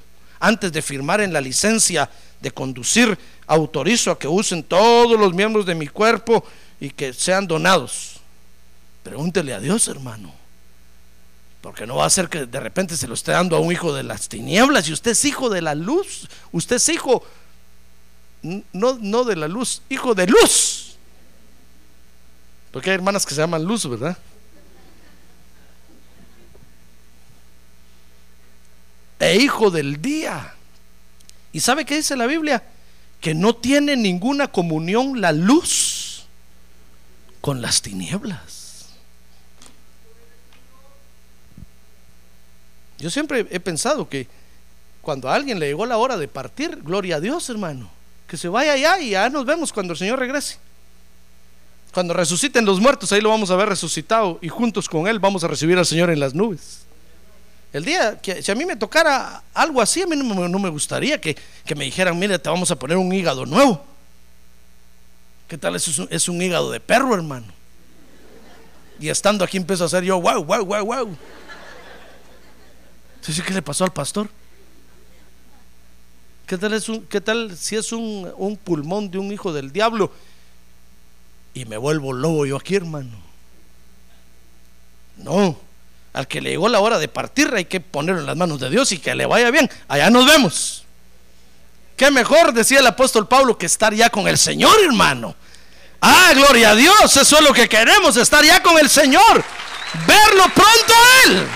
[0.40, 3.16] Antes de firmar en la licencia de conducir,
[3.46, 6.44] autorizo a que usen todos los miembros de mi cuerpo
[6.80, 8.20] y que sean donados.
[9.02, 10.34] Pregúntele a Dios, hermano.
[11.60, 13.94] Porque no va a ser que de repente se lo esté dando a un hijo
[13.94, 16.28] de las tinieblas y usted es hijo de la luz.
[16.50, 17.22] Usted es hijo,
[18.42, 20.96] no, no de la luz, hijo de luz.
[22.72, 24.18] Porque hay hermanas que se llaman luz, ¿verdad?
[29.22, 30.52] E hijo del día.
[31.52, 32.60] ¿Y sabe qué dice la Biblia?
[33.20, 36.26] Que no tiene ninguna comunión la luz
[37.40, 38.88] con las tinieblas.
[42.98, 44.26] Yo siempre he pensado que
[45.02, 47.88] cuando a alguien le llegó la hora de partir, gloria a Dios, hermano,
[48.26, 50.58] que se vaya allá y ya nos vemos cuando el Señor regrese.
[51.94, 55.44] Cuando resuciten los muertos, ahí lo vamos a ver resucitado y juntos con Él vamos
[55.44, 56.86] a recibir al Señor en las nubes.
[57.72, 61.20] El día que si a mí me tocara algo así, a mí no, me gustaría
[61.20, 61.36] que,
[61.74, 63.82] me dijeran, mire, te vamos a poner un hígado nuevo.
[65.48, 65.76] ¿Qué tal?
[65.76, 67.46] Es un, es un hígado de perro, hermano.
[69.00, 71.16] Y estando aquí empiezo a hacer yo, wow, wow, wow, wow.
[73.46, 74.28] ¿qué le pasó al pastor?
[76.46, 80.12] ¿Qué tal, es qué tal si es un, un pulmón de un hijo del diablo?
[81.54, 83.16] Y me vuelvo lobo yo aquí, hermano.
[85.16, 85.58] No,
[86.12, 88.68] al que le llegó la hora de partir hay que ponerlo en las manos de
[88.68, 89.70] Dios y que le vaya bien.
[89.88, 90.84] Allá nos vemos.
[91.96, 95.34] Qué mejor, decía el apóstol Pablo, que estar ya con el Señor, hermano.
[96.00, 99.44] Ah, gloria a Dios, eso es lo que queremos, estar ya con el Señor.
[100.06, 101.46] Verlo pronto a Él.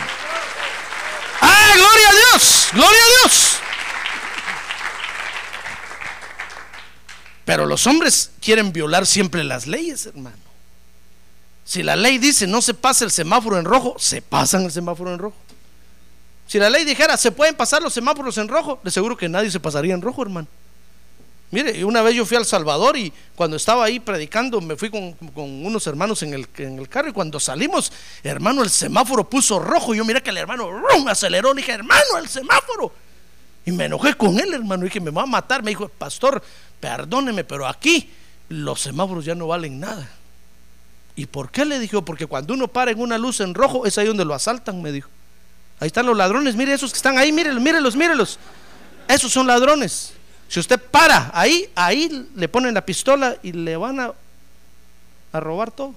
[1.41, 2.69] ¡Ah, gloria a Dios!
[2.73, 3.57] ¡Gloria a Dios!
[7.45, 10.46] Pero los hombres quieren violar siempre las leyes, hermano.
[11.67, 15.13] Si la ley dice no se pase el semáforo en rojo, se pasan el semáforo
[15.13, 15.37] en rojo.
[16.47, 19.51] Si la ley dijera se pueden pasar los semáforos en rojo, le seguro que nadie
[19.51, 20.47] se pasaría en rojo, hermano.
[21.51, 25.17] Mire, una vez yo fui al Salvador y cuando estaba ahí predicando me fui con,
[25.35, 29.93] unos hermanos en el, carro y cuando salimos, hermano, el semáforo puso rojo.
[29.93, 31.53] Y yo miré que el hermano rum, aceleró.
[31.53, 32.93] Le dije, hermano, el semáforo.
[33.65, 34.85] Y me enojé con él, hermano.
[34.85, 35.63] Y dije, me va a matar.
[35.63, 36.43] Me dijo, pastor,
[36.81, 38.11] perdóneme, pero aquí
[38.49, 40.16] los semáforos ya no valen nada.
[41.17, 42.05] ¿Y por qué le dijo?
[42.05, 44.93] Porque cuando uno para en una luz en rojo, es ahí donde lo asaltan, me
[44.93, 45.09] dijo.
[45.81, 48.39] Ahí están los ladrones, mire esos que están ahí, mírelos, mírelos, mírelos.
[49.09, 50.13] Esos son ladrones.
[50.49, 54.13] Si usted para ahí, ahí le ponen la pistola y le van a,
[55.33, 55.95] a robar todo.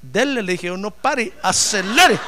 [0.00, 2.18] Dele, le dije, no pare, acelere.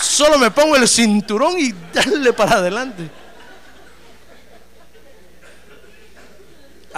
[0.00, 3.10] Solo me pongo el cinturón y dale para adelante.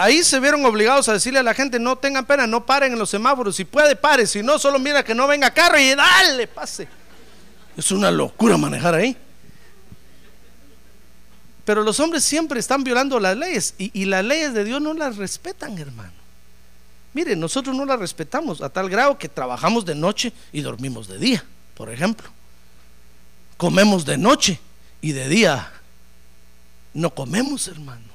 [0.01, 2.99] Ahí se vieron obligados a decirle a la gente, no tengan pena, no paren en
[2.99, 3.55] los semáforos.
[3.55, 4.27] Si puede, pare.
[4.27, 6.89] Si no, solo mira que no venga carro y dale, pase.
[7.77, 9.15] Es una locura manejar ahí.
[11.67, 15.19] Pero los hombres siempre están violando las leyes y, las leyes de Dios no las
[15.19, 16.15] respetan, hermano.
[17.13, 21.19] Mire, nosotros no las respetamos a tal grado que trabajamos de noche y dormimos de
[21.19, 22.31] día, por ejemplo.
[23.59, 24.61] comemos de noche
[25.03, 25.71] y de día
[26.95, 28.10] no comemos, hermano.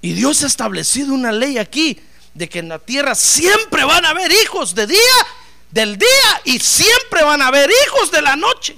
[0.00, 2.00] Y Dios ha establecido una ley aquí
[2.34, 5.26] de que en la tierra siempre van a haber hijos de día,
[5.70, 8.76] del día, y siempre van a haber hijos de la noche.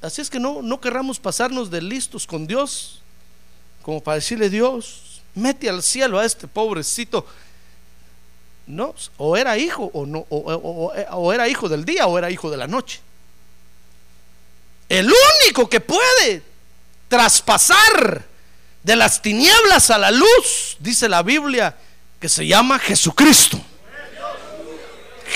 [0.00, 3.02] Así es que no, no querramos pasarnos de listos con Dios,
[3.82, 7.26] como para decirle Dios, mete al cielo a este pobrecito.
[8.66, 12.50] No, o era hijo o no, o, o era hijo del día o era hijo
[12.50, 13.00] de la noche.
[14.88, 15.12] El
[15.44, 16.42] único que puede
[17.12, 18.24] traspasar
[18.82, 21.76] de las tinieblas a la luz, dice la Biblia,
[22.18, 23.60] que se llama Jesucristo.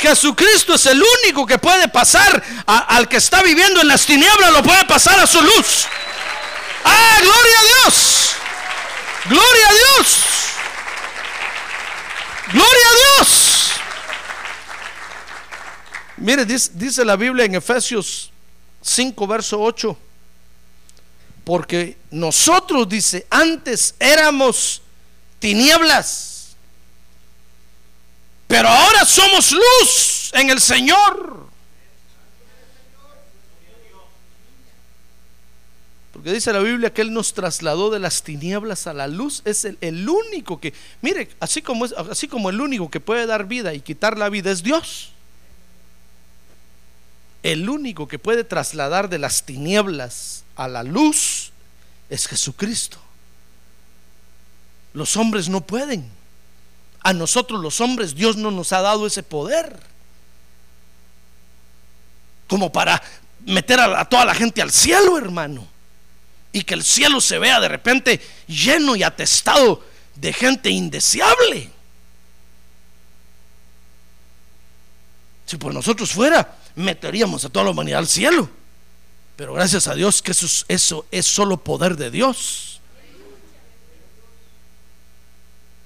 [0.00, 4.62] Jesucristo es el único que puede pasar al que está viviendo en las tinieblas, lo
[4.62, 5.86] puede pasar a su luz.
[6.82, 8.36] ¡Ah, gloria a Dios!
[9.26, 10.16] ¡Gloria a Dios!
[12.54, 13.70] ¡Gloria a Dios!
[16.16, 18.32] Mire, dice, dice la Biblia en Efesios
[18.80, 20.05] 5, verso 8.
[21.46, 24.82] Porque nosotros, dice, antes éramos
[25.38, 26.36] tinieblas
[28.46, 31.46] pero ahora somos luz en el Señor.
[36.12, 39.42] Porque dice la Biblia que Él nos trasladó de las tinieblas a la luz.
[39.44, 43.46] Es el, único que, mire, así como, es, así como el único que puede dar
[43.46, 45.12] vida y quitar la vida es Dios.
[47.46, 51.52] El único que puede trasladar de las tinieblas a la luz
[52.10, 52.98] es Jesucristo.
[54.92, 56.10] Los hombres no pueden.
[57.04, 59.78] A nosotros los hombres Dios no nos ha dado ese poder.
[62.48, 63.00] Como para
[63.44, 65.68] meter a, toda la gente al cielo, hermano.
[66.50, 69.84] Y que el cielo se vea de repente lleno y atestado
[70.16, 71.70] de gente indeseable.
[75.46, 78.48] Si por nosotros fuera, meteríamos a toda la humanidad al cielo.
[79.34, 82.80] Pero gracias a Dios que eso, es solo poder de Dios.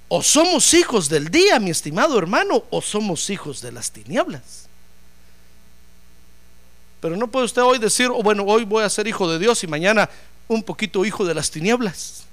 [0.09, 4.69] O somos hijos del día, mi estimado hermano, o somos hijos de las tinieblas.
[7.01, 9.63] Pero no puede usted hoy decir, oh, bueno, hoy voy a ser hijo de Dios
[9.65, 10.11] y mañana
[10.49, 12.25] un poquito hijo de las tinieblas.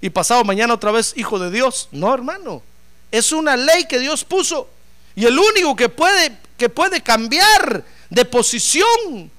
[0.00, 1.88] Y pasado mañana otra vez hijo de Dios.
[1.90, 2.62] No, hermano.
[3.10, 4.68] Es una ley que Dios puso.
[5.14, 9.30] Y el único que puede, que puede cambiar de posición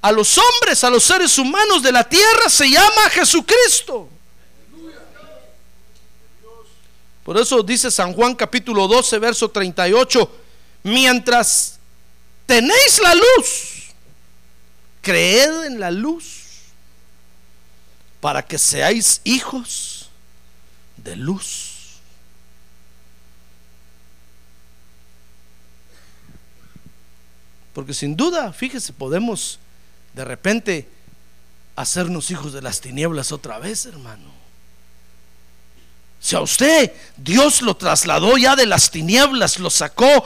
[0.00, 4.08] a los hombres, a los seres humanos de la tierra, se llama Jesucristo.
[7.24, 10.30] Por eso dice San Juan capítulo 12, verso 38,
[10.82, 11.78] mientras
[12.44, 13.94] tenéis la luz,
[15.00, 16.42] creed en la luz
[18.20, 20.10] para que seáis hijos
[20.96, 21.73] de luz.
[27.74, 29.58] Porque sin duda, fíjese, podemos
[30.14, 30.88] de repente
[31.76, 34.32] hacernos hijos de las tinieblas otra vez, hermano.
[36.20, 40.24] Si a usted Dios lo trasladó ya de las tinieblas, lo sacó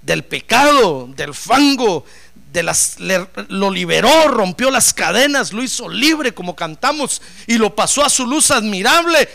[0.00, 2.04] del pecado, del fango,
[2.52, 8.04] de las, lo liberó, rompió las cadenas, lo hizo libre como cantamos y lo pasó
[8.04, 9.28] a su luz admirable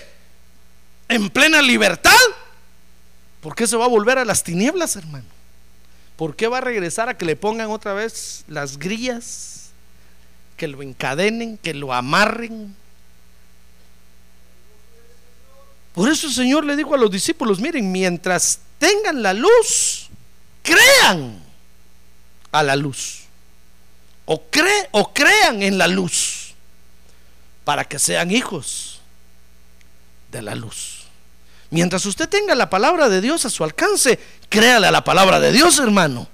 [1.07, 2.11] en plena libertad.
[3.41, 5.36] ¿Por qué se va a volver a las tinieblas, hermano?
[6.17, 9.69] ¿Por qué va a regresar a que le pongan otra vez las grillas,
[10.57, 12.75] que lo encadenen, que lo amarren?
[15.93, 20.09] Por eso el Señor le dijo a los discípulos, miren, mientras tengan la luz,
[20.63, 21.39] crean
[22.51, 23.23] a la luz.
[24.25, 24.43] O,
[24.91, 26.53] o crean en la luz
[27.63, 29.01] para que sean hijos
[30.31, 30.96] de la luz.
[31.69, 35.51] Mientras usted tenga la palabra de Dios a su alcance, créale a la palabra de
[35.51, 36.27] Dios, hermano.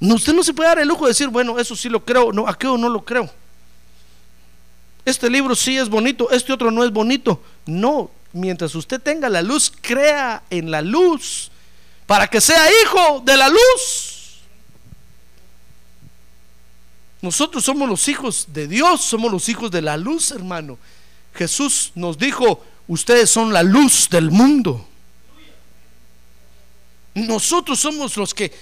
[0.00, 2.32] No, usted no se puede dar el lujo de decir, bueno, eso sí lo creo,
[2.32, 3.30] no, aquello no lo creo
[5.08, 7.42] este libro sí es bonito, este otro no es bonito.
[7.66, 11.50] No, mientras usted tenga la luz, crea en la luz
[12.06, 14.40] para que sea hijo de la luz.
[17.20, 20.78] Nosotros somos los hijos de Dios, somos los hijos de la luz, hermano.
[21.38, 24.88] Jesús nos dijo, ustedes son la luz del mundo.
[27.14, 28.52] Nosotros somos los que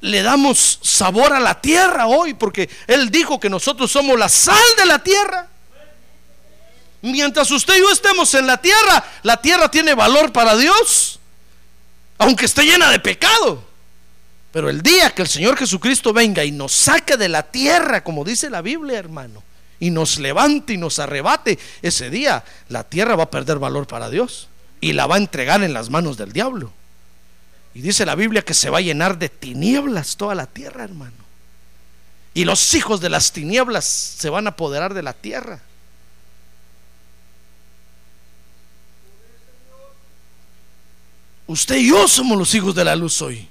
[0.00, 4.62] le damos sabor a la tierra hoy, porque Él dijo que nosotros somos la sal
[4.78, 5.48] de la tierra.
[7.02, 11.18] Mientras usted y yo estemos en la tierra, la tierra tiene valor para Dios,
[12.16, 13.62] aunque esté llena de pecado.
[14.52, 18.24] Pero el día que el Señor Jesucristo venga y nos saque de la tierra, como
[18.24, 19.42] dice la Biblia, hermano,
[19.80, 24.10] y nos levante y nos arrebate, ese día la tierra va a perder valor para
[24.10, 24.48] Dios
[24.80, 26.72] y la va a entregar en las manos del diablo.
[27.74, 31.24] Y dice la Biblia que se va a llenar de tinieblas toda la tierra, hermano.
[32.32, 35.60] Y los hijos de las tinieblas se van a apoderar de la tierra.
[41.46, 43.48] Usted y yo somos los hijos de la luz hoy.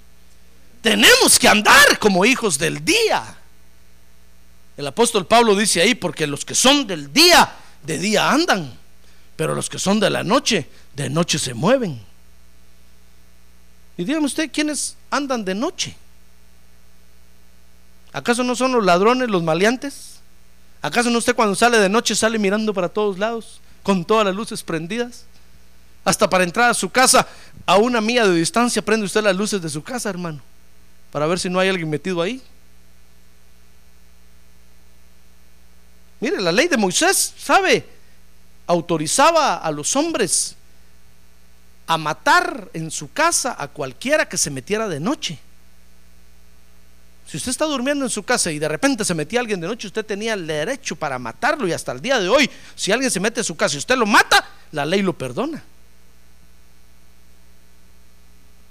[0.81, 3.37] Tenemos que andar como hijos del día.
[4.77, 7.53] El apóstol Pablo dice ahí, porque los que son del día,
[7.83, 8.73] de día andan,
[9.35, 12.01] pero los que son de la noche, de noche se mueven.
[13.97, 15.95] Y dígame usted, ¿quiénes andan de noche?
[18.11, 20.19] ¿Acaso no son los ladrones, los maleantes?
[20.81, 24.35] ¿Acaso no usted cuando sale de noche sale mirando para todos lados, con todas las
[24.35, 25.25] luces prendidas?
[26.03, 27.27] Hasta para entrar a su casa,
[27.65, 30.41] a una milla de distancia, prende usted las luces de su casa, hermano,
[31.11, 32.41] para ver si no hay alguien metido ahí.
[36.23, 37.85] Mire, la ley de Moisés, ¿sabe?
[38.67, 40.55] Autorizaba a los hombres
[41.85, 45.37] a matar en su casa a cualquiera que se metiera de noche.
[47.27, 49.87] Si usted está durmiendo en su casa y de repente se metía alguien de noche,
[49.87, 53.19] usted tenía el derecho para matarlo y hasta el día de hoy, si alguien se
[53.19, 55.61] mete en su casa y usted lo mata, la ley lo perdona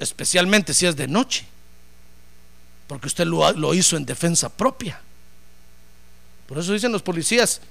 [0.03, 1.47] especialmente si es de noche,
[2.87, 5.01] porque usted lo, hizo en defensa propia.
[6.53, 7.63] Por eso dicen los policías,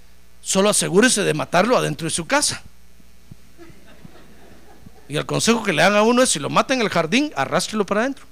[0.41, 2.63] solo asegúrese de matarlo adentro de su casa.
[5.07, 7.32] Y el consejo que le dan a uno es, si lo mata en el jardín,
[7.36, 8.25] arrástrelo para adentro.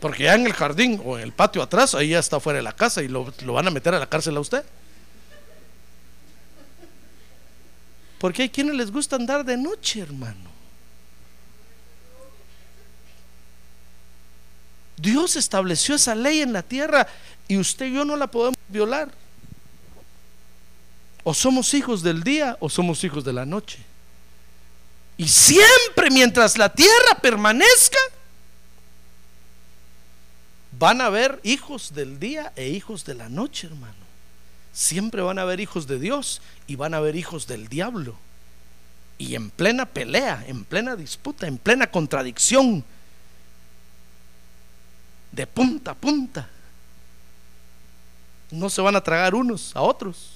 [0.00, 2.62] Porque ya en el jardín o en el patio atrás, ahí ya está fuera de
[2.62, 4.64] la casa y lo, lo van a meter a la cárcel a usted.
[8.16, 10.48] Porque hay quienes les gusta andar de noche, hermano.
[15.00, 17.06] Dios estableció esa ley en la tierra
[17.46, 19.10] y usted y yo no la podemos violar.
[21.24, 23.78] O somos hijos del día o somos hijos de la noche.
[25.16, 27.98] Y siempre mientras la tierra permanezca,
[30.78, 33.94] van a haber hijos del día e hijos de la noche, hermano.
[34.72, 38.16] Siempre van a haber hijos de Dios y van a haber hijos del diablo.
[39.18, 42.84] Y en plena pelea, en plena disputa, en plena contradicción
[45.38, 46.48] de punta a punta.
[48.50, 50.32] No se van a tragar unos a otros.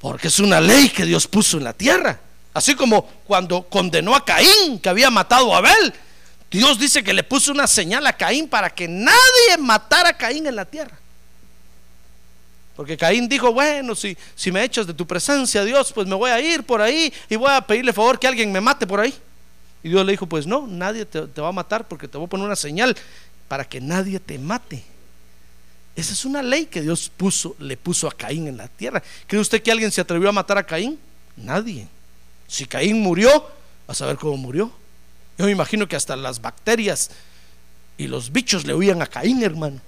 [0.00, 2.18] Porque es una ley que Dios puso en la tierra.
[2.52, 5.94] Así como cuando condenó a Caín, que había matado a Abel.
[6.50, 10.48] Dios dice que le puso una señal a Caín para que nadie matara a Caín
[10.48, 10.98] en la tierra.
[12.74, 16.32] Porque Caín dijo, bueno, si, si me echas de tu presencia, Dios, pues me voy
[16.32, 19.14] a ir por ahí y voy a pedirle favor que alguien me mate por ahí.
[19.82, 22.30] Y Dios le dijo, pues no, nadie te, va a matar porque te voy a
[22.30, 22.96] poner una señal
[23.48, 24.82] para que nadie te mate.
[25.96, 29.02] Esa es una ley que Dios puso, le puso a Caín en la tierra.
[29.26, 30.98] ¿Cree usted que alguien se atrevió a matar a Caín?
[31.36, 31.88] Nadie.
[32.46, 33.46] Si Caín murió,
[33.90, 34.70] a saber cómo murió.
[35.36, 37.10] Yo me imagino que hasta las bacterias
[37.98, 39.80] y los bichos le huían a Caín, hermano.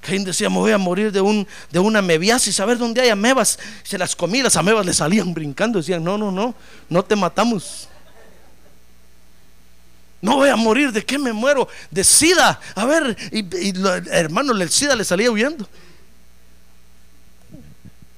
[0.00, 3.10] Caín decía, me voy a morir de, un, de una amebiasis, a ver dónde hay
[3.10, 3.58] amebas.
[3.82, 5.78] Se las comí, las amebas le salían brincando.
[5.78, 6.54] Decían, no, no, no,
[6.88, 7.89] no te matamos.
[10.22, 11.68] No voy a morir, ¿de qué me muero?
[11.90, 12.60] De sida.
[12.74, 13.44] A ver, y,
[14.10, 15.66] hermano, el sida le salía huyendo.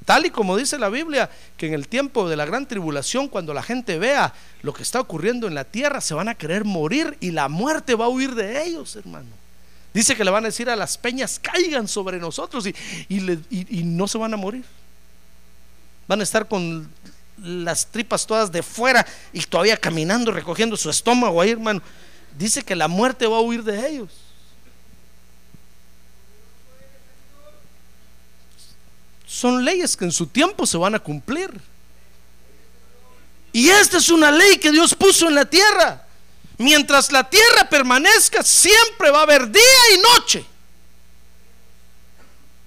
[0.04, 3.54] Tal y como dice la Biblia, que en el tiempo de la gran tribulación, cuando
[3.54, 7.16] la gente vea lo que está ocurriendo en la tierra, se van a querer morir
[7.20, 9.28] y la muerte va a huir de ellos, hermano.
[9.94, 12.74] Dice que le van a decir a las peñas, caigan sobre nosotros y,
[13.08, 14.64] y no se van a morir.
[16.08, 16.90] Van a estar con
[17.42, 21.82] las tripas todas de fuera y todavía caminando, recogiendo su estómago ahí, hermano.
[22.38, 24.10] Dice que la muerte va a huir de ellos.
[29.26, 31.50] Son leyes que en su tiempo se van a cumplir.
[33.52, 36.06] Y esta es una ley que Dios puso en la tierra.
[36.58, 39.62] Mientras la tierra permanezca, siempre va a haber día
[39.94, 40.46] y noche.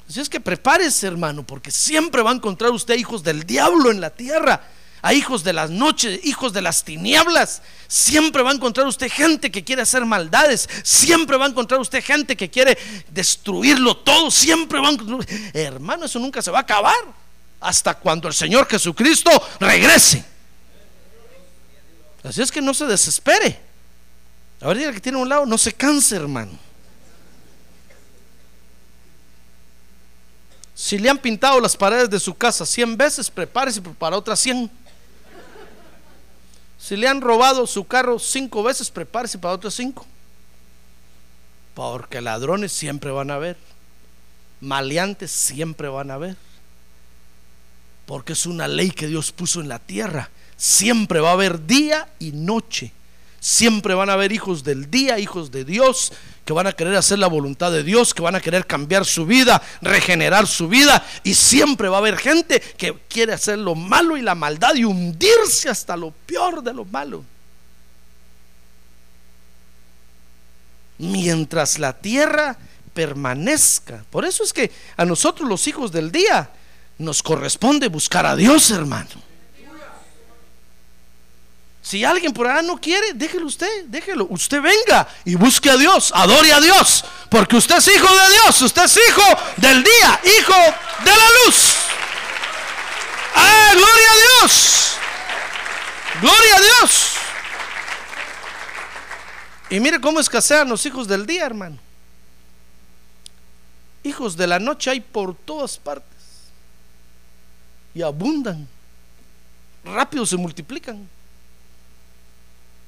[0.08, 4.02] Así es que prepárese, hermano, porque siempre va a encontrar usted hijos del diablo en
[4.02, 4.62] la tierra,
[5.02, 7.62] a hijos de las noches, hijos de las tinieblas.
[7.88, 10.70] Siempre va a encontrar usted gente que quiere hacer maldades.
[10.84, 12.78] Siempre va a encontrar usted gente que quiere
[13.10, 14.32] destruirlo todo.
[14.32, 15.26] Siempre va a encontrar...
[15.54, 16.96] Hermano, eso nunca se va a acabar
[17.60, 19.30] hasta cuando el Señor Jesucristo
[19.60, 20.24] regrese.
[22.24, 23.60] Así es que no se desespere.
[24.62, 26.52] A ver, que tiene un lado, no se canse, hermano.
[30.76, 34.70] Si le han pintado las paredes de su casa 100 veces, prepárese para otras 100.
[36.78, 40.06] Si le han robado su carro 5 veces, prepárese para otras 5.
[41.74, 43.58] Porque ladrones siempre van a haber.
[44.60, 46.36] Maleantes siempre van a haber.
[48.06, 50.30] Porque es una ley que Dios puso en la tierra.
[50.58, 52.92] Siempre va a haber día y noche.
[53.40, 56.12] Siempre van a haber hijos del día, hijos de Dios,
[56.46, 59.26] que van a querer hacer la voluntad de Dios, que van a querer cambiar su
[59.26, 61.04] vida, regenerar su vida.
[61.24, 64.86] Y siempre va a haber gente que quiere hacer lo malo y la maldad y
[64.86, 67.26] hundirse hasta lo peor de lo malo.
[71.00, 72.56] Mientras la tierra
[72.94, 74.06] permanezca.
[74.12, 76.52] Por eso es que a nosotros los hijos del día
[77.00, 79.10] nos corresponde buscar a Dios, hermano.
[81.86, 84.26] Si alguien por allá no quiere, déjelo usted, déjelo.
[84.32, 88.60] Usted venga y busque a Dios, adore a Dios, porque usted es hijo de Dios,
[88.64, 89.22] usted es hijo
[89.58, 90.56] del día, hijo
[91.04, 91.76] de la luz.
[93.36, 94.96] ¡Ah, gloria a Dios!
[96.22, 97.12] ¡Gloria a Dios!
[99.70, 101.78] Y mire cómo escasean los hijos del día, hermano.
[104.02, 106.18] Hijos de la noche hay por todas partes.
[107.94, 108.68] Y abundan.
[109.84, 111.08] Rápido se multiplican.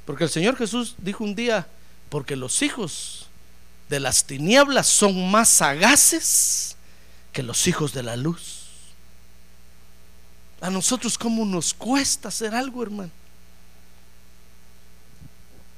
[0.07, 1.67] Porque el Señor Jesús dijo un día,
[2.07, 3.27] porque los hijos
[3.89, 6.77] de las tinieblas son más sagaces
[7.33, 8.67] que los hijos de la luz.
[10.61, 13.11] A nosotros cómo nos cuesta hacer algo, hermano.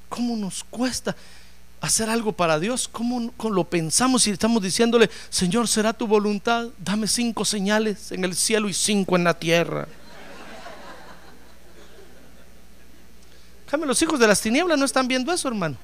[0.09, 1.15] ¿Cómo nos cuesta
[1.81, 2.87] hacer algo para Dios?
[2.87, 6.67] ¿Cómo lo pensamos y estamos diciéndole, Señor, será tu voluntad?
[6.77, 9.87] Dame cinco señales en el cielo y cinco en la tierra.
[13.77, 15.77] Los hijos de las tinieblas no están viendo eso, hermano.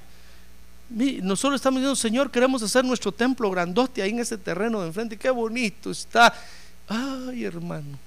[0.90, 5.18] Nosotros estamos diciendo, Señor, queremos hacer nuestro templo grandote ahí en ese terreno de enfrente.
[5.18, 6.34] Qué bonito está.
[6.88, 7.98] Ay, hermano.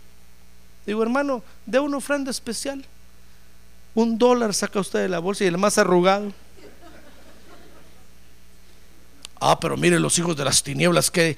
[0.86, 2.84] Digo, hermano, de una ofrenda especial.
[3.94, 6.32] Un dólar saca usted de la bolsa y el más arrugado.
[9.40, 11.36] Ah, pero mire los hijos de las tinieblas, qué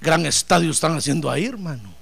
[0.00, 1.94] gran estadio están haciendo ahí, hermano.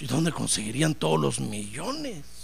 [0.00, 2.35] ¿Y dónde conseguirían todos los millones?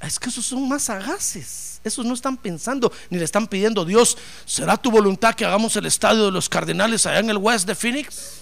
[0.00, 1.80] Es que esos son más sagaces.
[1.84, 5.86] Esos no están pensando ni le están pidiendo, Dios, ¿será tu voluntad que hagamos el
[5.86, 8.40] estadio de los cardenales allá en el West de Phoenix?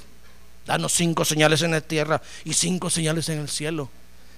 [0.67, 3.91] Danos cinco señales en la tierra y cinco señales en el cielo.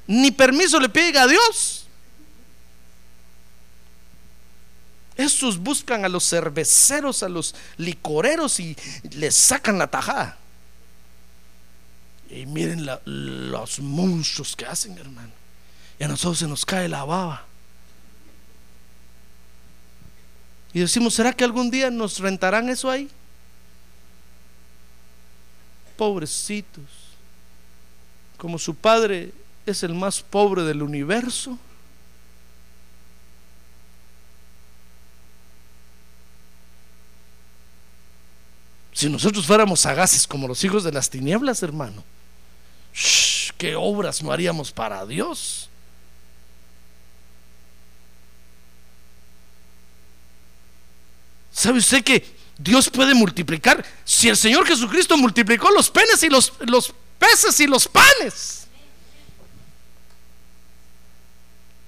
[0.06, 1.86] Ni permiso le piden a Dios.
[5.16, 8.76] Esos buscan a los cerveceros, a los licoreros y
[9.12, 10.38] les sacan la tajada.
[12.30, 15.39] Y miren los monstruos que hacen, hermano
[16.00, 17.44] y a nosotros se nos cae la baba.
[20.72, 23.10] Y decimos, ¿será que algún día nos rentarán eso ahí?
[25.98, 26.84] Pobrecitos.
[28.38, 29.34] Como su padre
[29.66, 31.58] es el más pobre del universo.
[38.94, 42.02] Si nosotros fuéramos sagaces como los hijos de las tinieblas, hermano,
[43.58, 45.70] ¿qué obras no haríamos para Dios?
[51.52, 52.24] ¿Sabe usted que
[52.58, 53.84] Dios puede multiplicar?
[54.04, 58.66] Si el Señor Jesucristo multiplicó los penes y los, los peces y los panes.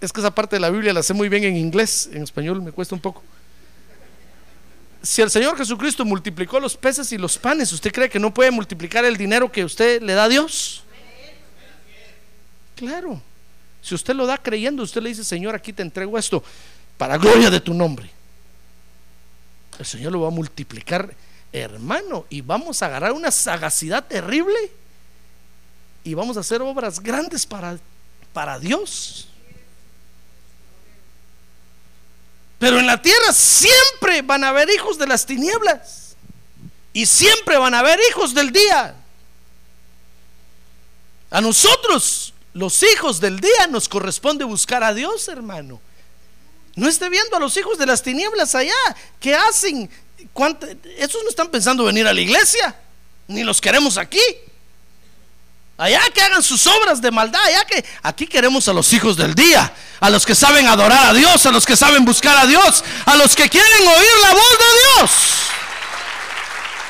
[0.00, 2.60] Es que esa parte de la Biblia la sé muy bien en inglés, en español
[2.60, 3.22] me cuesta un poco.
[5.00, 8.50] Si el Señor Jesucristo multiplicó los peces y los panes, ¿usted cree que no puede
[8.50, 10.82] multiplicar el dinero que usted le da a Dios?
[12.74, 13.20] Claro.
[13.80, 16.42] Si usted lo da creyendo, usted le dice, Señor, aquí te entrego esto
[16.96, 18.10] para gloria de tu nombre
[19.78, 21.14] el Señor lo va a multiplicar,
[21.52, 24.70] hermano, y vamos a agarrar una sagacidad terrible
[26.04, 27.78] y vamos a hacer obras grandes para,
[28.32, 29.28] para Dios.
[32.58, 36.14] Pero en la tierra siempre van a haber hijos de las tinieblas
[36.92, 38.94] y siempre van a haber hijos del día.
[41.30, 45.80] A nosotros, los hijos del día, nos corresponde buscar a Dios, hermano.
[46.74, 48.72] No esté viendo a los hijos de las tinieblas allá.
[49.20, 49.90] ¿Qué hacen?
[50.96, 52.74] Esos no están pensando venir a la iglesia.
[53.28, 54.22] Ni los queremos aquí.
[55.76, 57.42] Allá que hagan sus obras de maldad.
[57.44, 59.72] Allá que aquí queremos a los hijos del día.
[60.00, 61.44] A los que saben adorar a Dios.
[61.44, 62.84] A los que saben buscar a Dios.
[63.04, 65.10] A los que quieren oír la voz de Dios.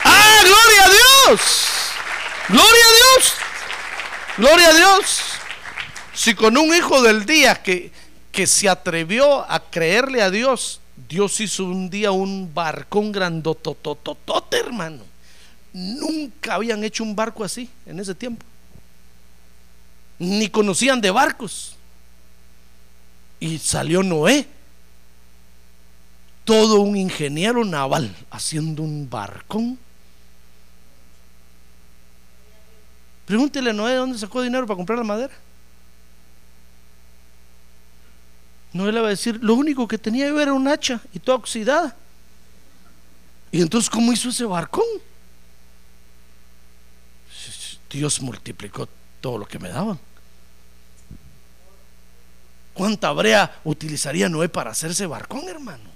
[0.04, 1.40] ¡Ah, gloria a Dios!
[2.48, 3.32] ¡Gloria a Dios!
[4.36, 5.22] ¡Gloria a Dios!
[6.14, 7.92] Si con un hijo del día que
[8.32, 15.04] que se atrevió a creerle a Dios, Dios hizo un día un barcón grandotototote, hermano.
[15.72, 18.44] Nunca habían hecho un barco así en ese tiempo.
[20.18, 21.76] Ni conocían de barcos.
[23.38, 24.46] Y salió Noé,
[26.44, 29.78] todo un ingeniero naval, haciendo un barcón.
[33.26, 35.34] Pregúntele a Noé de dónde sacó dinero para comprar la madera.
[38.72, 41.18] No, él le va a decir, lo único que tenía yo era un hacha y
[41.18, 41.94] toda oxidada.
[43.50, 44.84] Y entonces, ¿cómo hizo ese barcón?
[47.90, 48.88] Dios multiplicó
[49.20, 49.98] todo lo que me daban.
[52.72, 55.90] ¿Cuánta brea utilizaría Noé para hacerse barcón, hermano?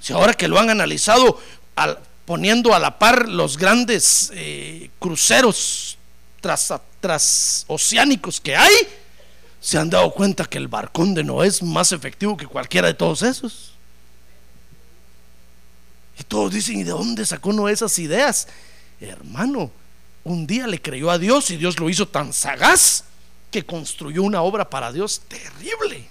[0.00, 1.40] Si ahora que lo han analizado,
[2.24, 5.96] poniendo a la par los grandes eh, cruceros
[7.00, 8.74] transoceánicos que hay,
[9.60, 12.94] se han dado cuenta que el barcón de Noé es más efectivo que cualquiera de
[12.94, 13.72] todos esos.
[16.18, 18.48] Y todos dicen, ¿y de dónde sacó Noé esas ideas?
[19.00, 19.70] Hermano,
[20.24, 23.04] un día le creyó a Dios y Dios lo hizo tan sagaz
[23.50, 26.06] que construyó una obra para Dios terrible.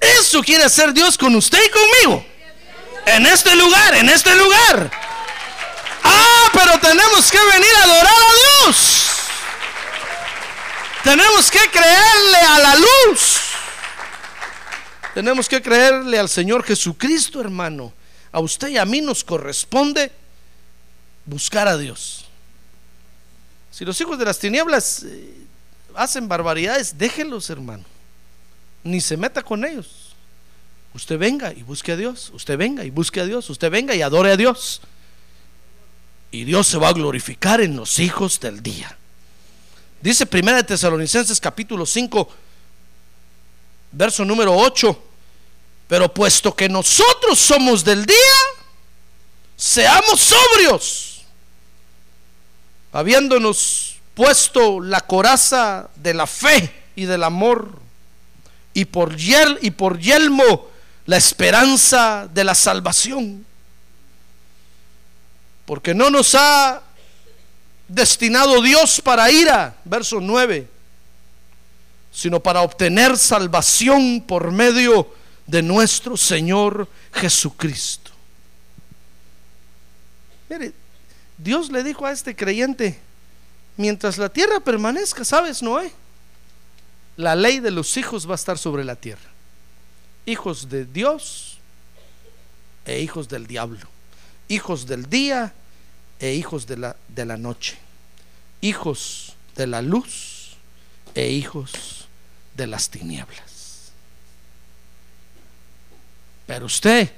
[0.00, 2.26] Eso quiere hacer Dios con usted y conmigo.
[3.06, 4.90] En este lugar, en este lugar.
[6.02, 9.11] Ah, pero tenemos que venir a adorar a Dios.
[11.04, 13.40] Tenemos que creerle a la luz.
[15.14, 17.92] Tenemos que creerle al Señor Jesucristo, hermano.
[18.30, 20.10] A usted y a mí nos corresponde
[21.26, 22.26] buscar a Dios.
[23.70, 25.34] Si los hijos de las tinieblas eh,
[25.94, 27.84] hacen barbaridades, déjenlos, hermano.
[28.84, 30.14] Ni se meta con ellos.
[30.94, 32.30] Usted venga y busque a Dios.
[32.32, 33.48] Usted venga y busque a Dios.
[33.50, 34.80] Usted venga y adore a Dios.
[36.30, 38.96] Y Dios se va a glorificar en los hijos del día.
[40.02, 42.28] Dice Primera de Tesalonicenses capítulo 5,
[43.92, 45.02] verso número 8.
[45.86, 48.16] Pero puesto que nosotros somos del día,
[49.56, 51.12] seamos sobrios
[52.92, 57.80] habiéndonos puesto la coraza de la fe y del amor,
[58.74, 60.68] y por, yel, y por yelmo
[61.06, 63.46] la esperanza de la salvación.
[65.64, 66.82] Porque no nos ha
[67.92, 70.66] destinado Dios para ira, verso 9,
[72.10, 75.14] sino para obtener salvación por medio
[75.46, 78.10] de nuestro Señor Jesucristo.
[80.48, 80.72] Mire,
[81.36, 82.98] Dios le dijo a este creyente,
[83.76, 85.92] mientras la tierra permanezca, ¿sabes, Noé?
[87.16, 89.30] La ley de los hijos va a estar sobre la tierra.
[90.24, 91.58] Hijos de Dios
[92.86, 93.86] e hijos del diablo.
[94.48, 95.52] Hijos del día
[96.22, 97.76] e hijos de la, de la noche.
[98.60, 100.56] Hijos de la luz
[101.14, 102.06] e hijos
[102.54, 103.92] de las tinieblas.
[106.46, 107.10] Pero usted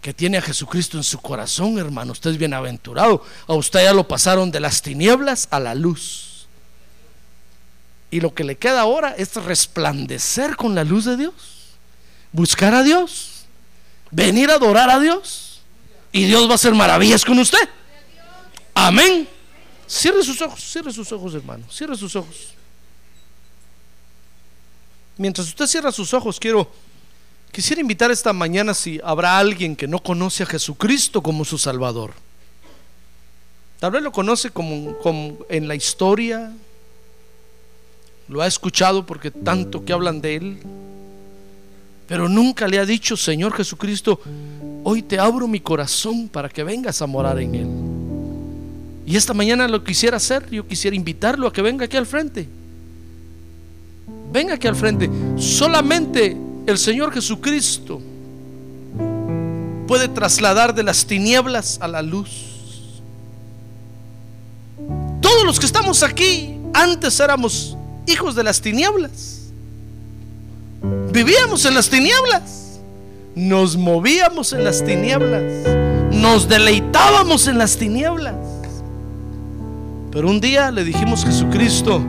[0.00, 3.24] que tiene a Jesucristo en su corazón, hermano, usted es bienaventurado.
[3.48, 6.46] A usted ya lo pasaron de las tinieblas a la luz.
[8.12, 11.32] Y lo que le queda ahora es resplandecer con la luz de Dios.
[12.30, 13.44] Buscar a Dios.
[14.10, 15.62] Venir a adorar a Dios.
[16.12, 17.68] Y Dios va a hacer maravillas con usted.
[18.74, 19.28] Amén.
[19.86, 21.64] Cierre sus ojos, cierre sus ojos, hermano.
[21.70, 22.54] Cierre sus ojos.
[25.16, 26.68] Mientras usted cierra sus ojos, quiero
[27.52, 32.12] Quisiera invitar esta mañana si habrá alguien que no conoce a Jesucristo como su Salvador.
[33.78, 34.96] Tal vez lo conoce como,
[35.50, 36.50] en la historia,
[38.28, 40.62] lo ha escuchado porque tanto que hablan de él,
[42.08, 44.18] pero nunca le ha dicho, Señor Jesucristo,
[44.82, 47.91] hoy te abro mi corazón para que vengas a morar en él.
[49.04, 52.48] Y esta mañana lo quisiera hacer, yo quisiera invitarlo a que venga aquí al frente.
[54.32, 55.10] Venga aquí al frente.
[55.36, 56.36] Solamente
[56.66, 58.00] el Señor Jesucristo
[59.86, 63.00] puede trasladar de las tinieblas a la luz.
[65.20, 67.76] Todos los que estamos aquí antes éramos
[68.06, 69.50] hijos de las tinieblas.
[71.12, 72.80] Vivíamos en las tinieblas.
[73.34, 75.42] Nos movíamos en las tinieblas.
[76.12, 78.34] Nos deleitábamos en las tinieblas.
[80.12, 82.02] Pero un día le dijimos, Jesucristo,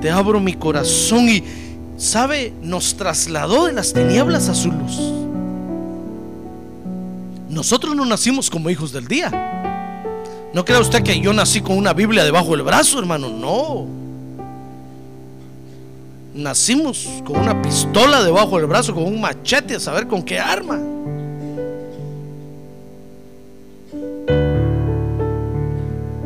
[0.00, 1.44] te abro mi corazón y
[1.98, 2.54] ¿sabe?
[2.62, 4.98] Nos trasladó de las tinieblas a su luz.
[7.50, 9.30] Nosotros no nacimos como hijos del día.
[10.54, 13.28] No crea usted que yo nací con una Biblia debajo del brazo, hermano.
[13.28, 13.86] No.
[16.34, 20.78] Nacimos con una pistola debajo del brazo, con un machete, a saber con qué arma.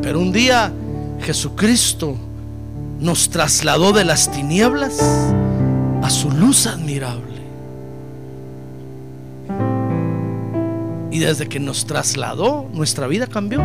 [0.03, 0.73] Pero un día
[1.23, 2.17] Jesucristo
[3.01, 5.01] nos trasladó de las tinieblas
[6.03, 7.23] a su luz admirable.
[11.11, 13.61] Y desde que nos trasladó, nuestra vida cambió.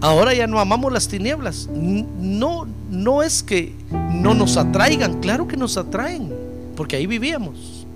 [0.00, 1.68] Ahora ya no amamos las tinieblas.
[1.72, 6.32] No, no es que no nos atraigan, claro que nos atraen,
[6.76, 7.86] porque ahí vivíamos.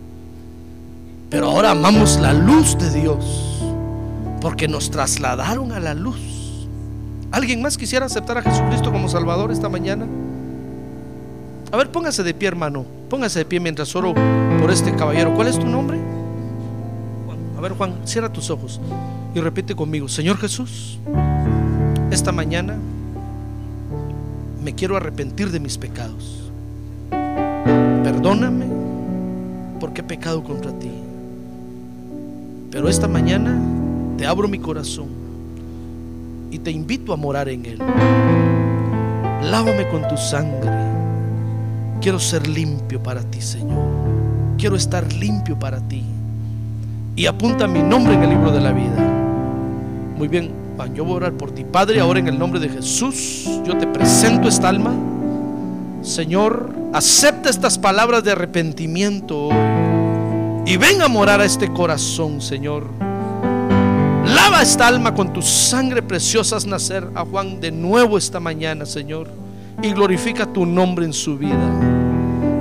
[1.29, 3.63] Pero ahora amamos la luz de Dios,
[4.41, 6.28] porque nos trasladaron a la luz.
[7.39, 10.07] ¿Alguien más quisiera aceptar a Jesucristo como Salvador esta mañana?
[11.71, 12.85] A ver, póngase de pie, hermano.
[13.09, 14.13] Póngase de pie mientras oro
[14.61, 15.33] por este caballero.
[15.37, 16.01] ¿Cuál es tu nombre?
[17.57, 18.81] A ver, Juan, cierra tus ojos
[19.37, 20.09] y repite conmigo.
[20.09, 20.99] Señor Jesús,
[22.11, 22.75] esta mañana
[24.61, 26.51] me quiero arrepentir de mis pecados.
[28.03, 28.67] Perdóname
[29.79, 30.91] porque he pecado contra ti.
[32.73, 33.57] Pero esta mañana
[34.17, 35.18] te abro mi corazón
[36.51, 37.79] y te invito a morar en él.
[39.43, 40.71] Lávame con tu sangre.
[42.01, 43.85] Quiero ser limpio para ti, Señor.
[44.57, 46.05] Quiero estar limpio para ti.
[47.17, 48.97] Y apunta mi nombre en el libro de la vida.
[50.17, 50.53] Muy bien,
[50.95, 51.65] yo voy a orar por ti.
[51.65, 54.95] Padre, ahora en el nombre de Jesús, yo te presento esta alma.
[56.03, 59.49] Señor, acepta estas palabras de arrepentimiento
[60.65, 63.08] y ven a morar a este corazón, Señor.
[64.61, 69.31] Esta alma con tu sangre preciosa, nacer a Juan de nuevo esta mañana, Señor,
[69.83, 71.57] y glorifica tu nombre en su vida.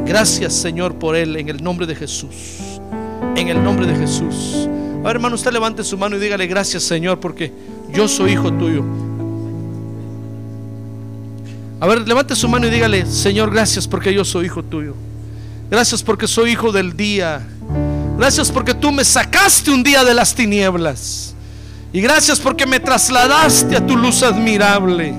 [0.05, 2.79] Gracias, Señor, por él, en el nombre de Jesús.
[3.35, 4.69] En el nombre de Jesús.
[4.99, 7.51] A ver, hermano, usted levante su mano y dígale gracias, Señor, porque
[7.91, 8.83] yo soy hijo tuyo.
[11.79, 14.93] A ver, levante su mano y dígale, Señor, gracias porque yo soy hijo tuyo.
[15.69, 17.45] Gracias porque soy hijo del día.
[18.17, 21.33] Gracias porque tú me sacaste un día de las tinieblas.
[21.93, 25.13] Y gracias porque me trasladaste a tu luz admirable.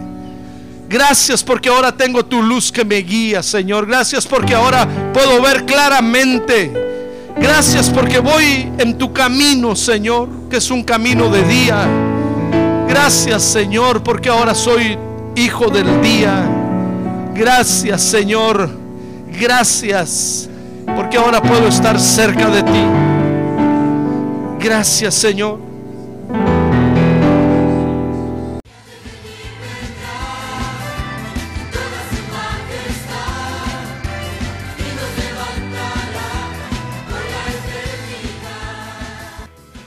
[0.88, 3.86] Gracias porque ahora tengo tu luz que me guía, Señor.
[3.86, 6.72] Gracias porque ahora puedo ver claramente.
[7.36, 11.86] Gracias porque voy en tu camino, Señor, que es un camino de día.
[12.88, 14.98] Gracias, Señor, porque ahora soy
[15.36, 16.42] hijo del día.
[17.34, 18.70] Gracias, Señor.
[19.40, 20.48] Gracias,
[20.96, 22.84] porque ahora puedo estar cerca de ti.
[24.58, 25.67] Gracias, Señor.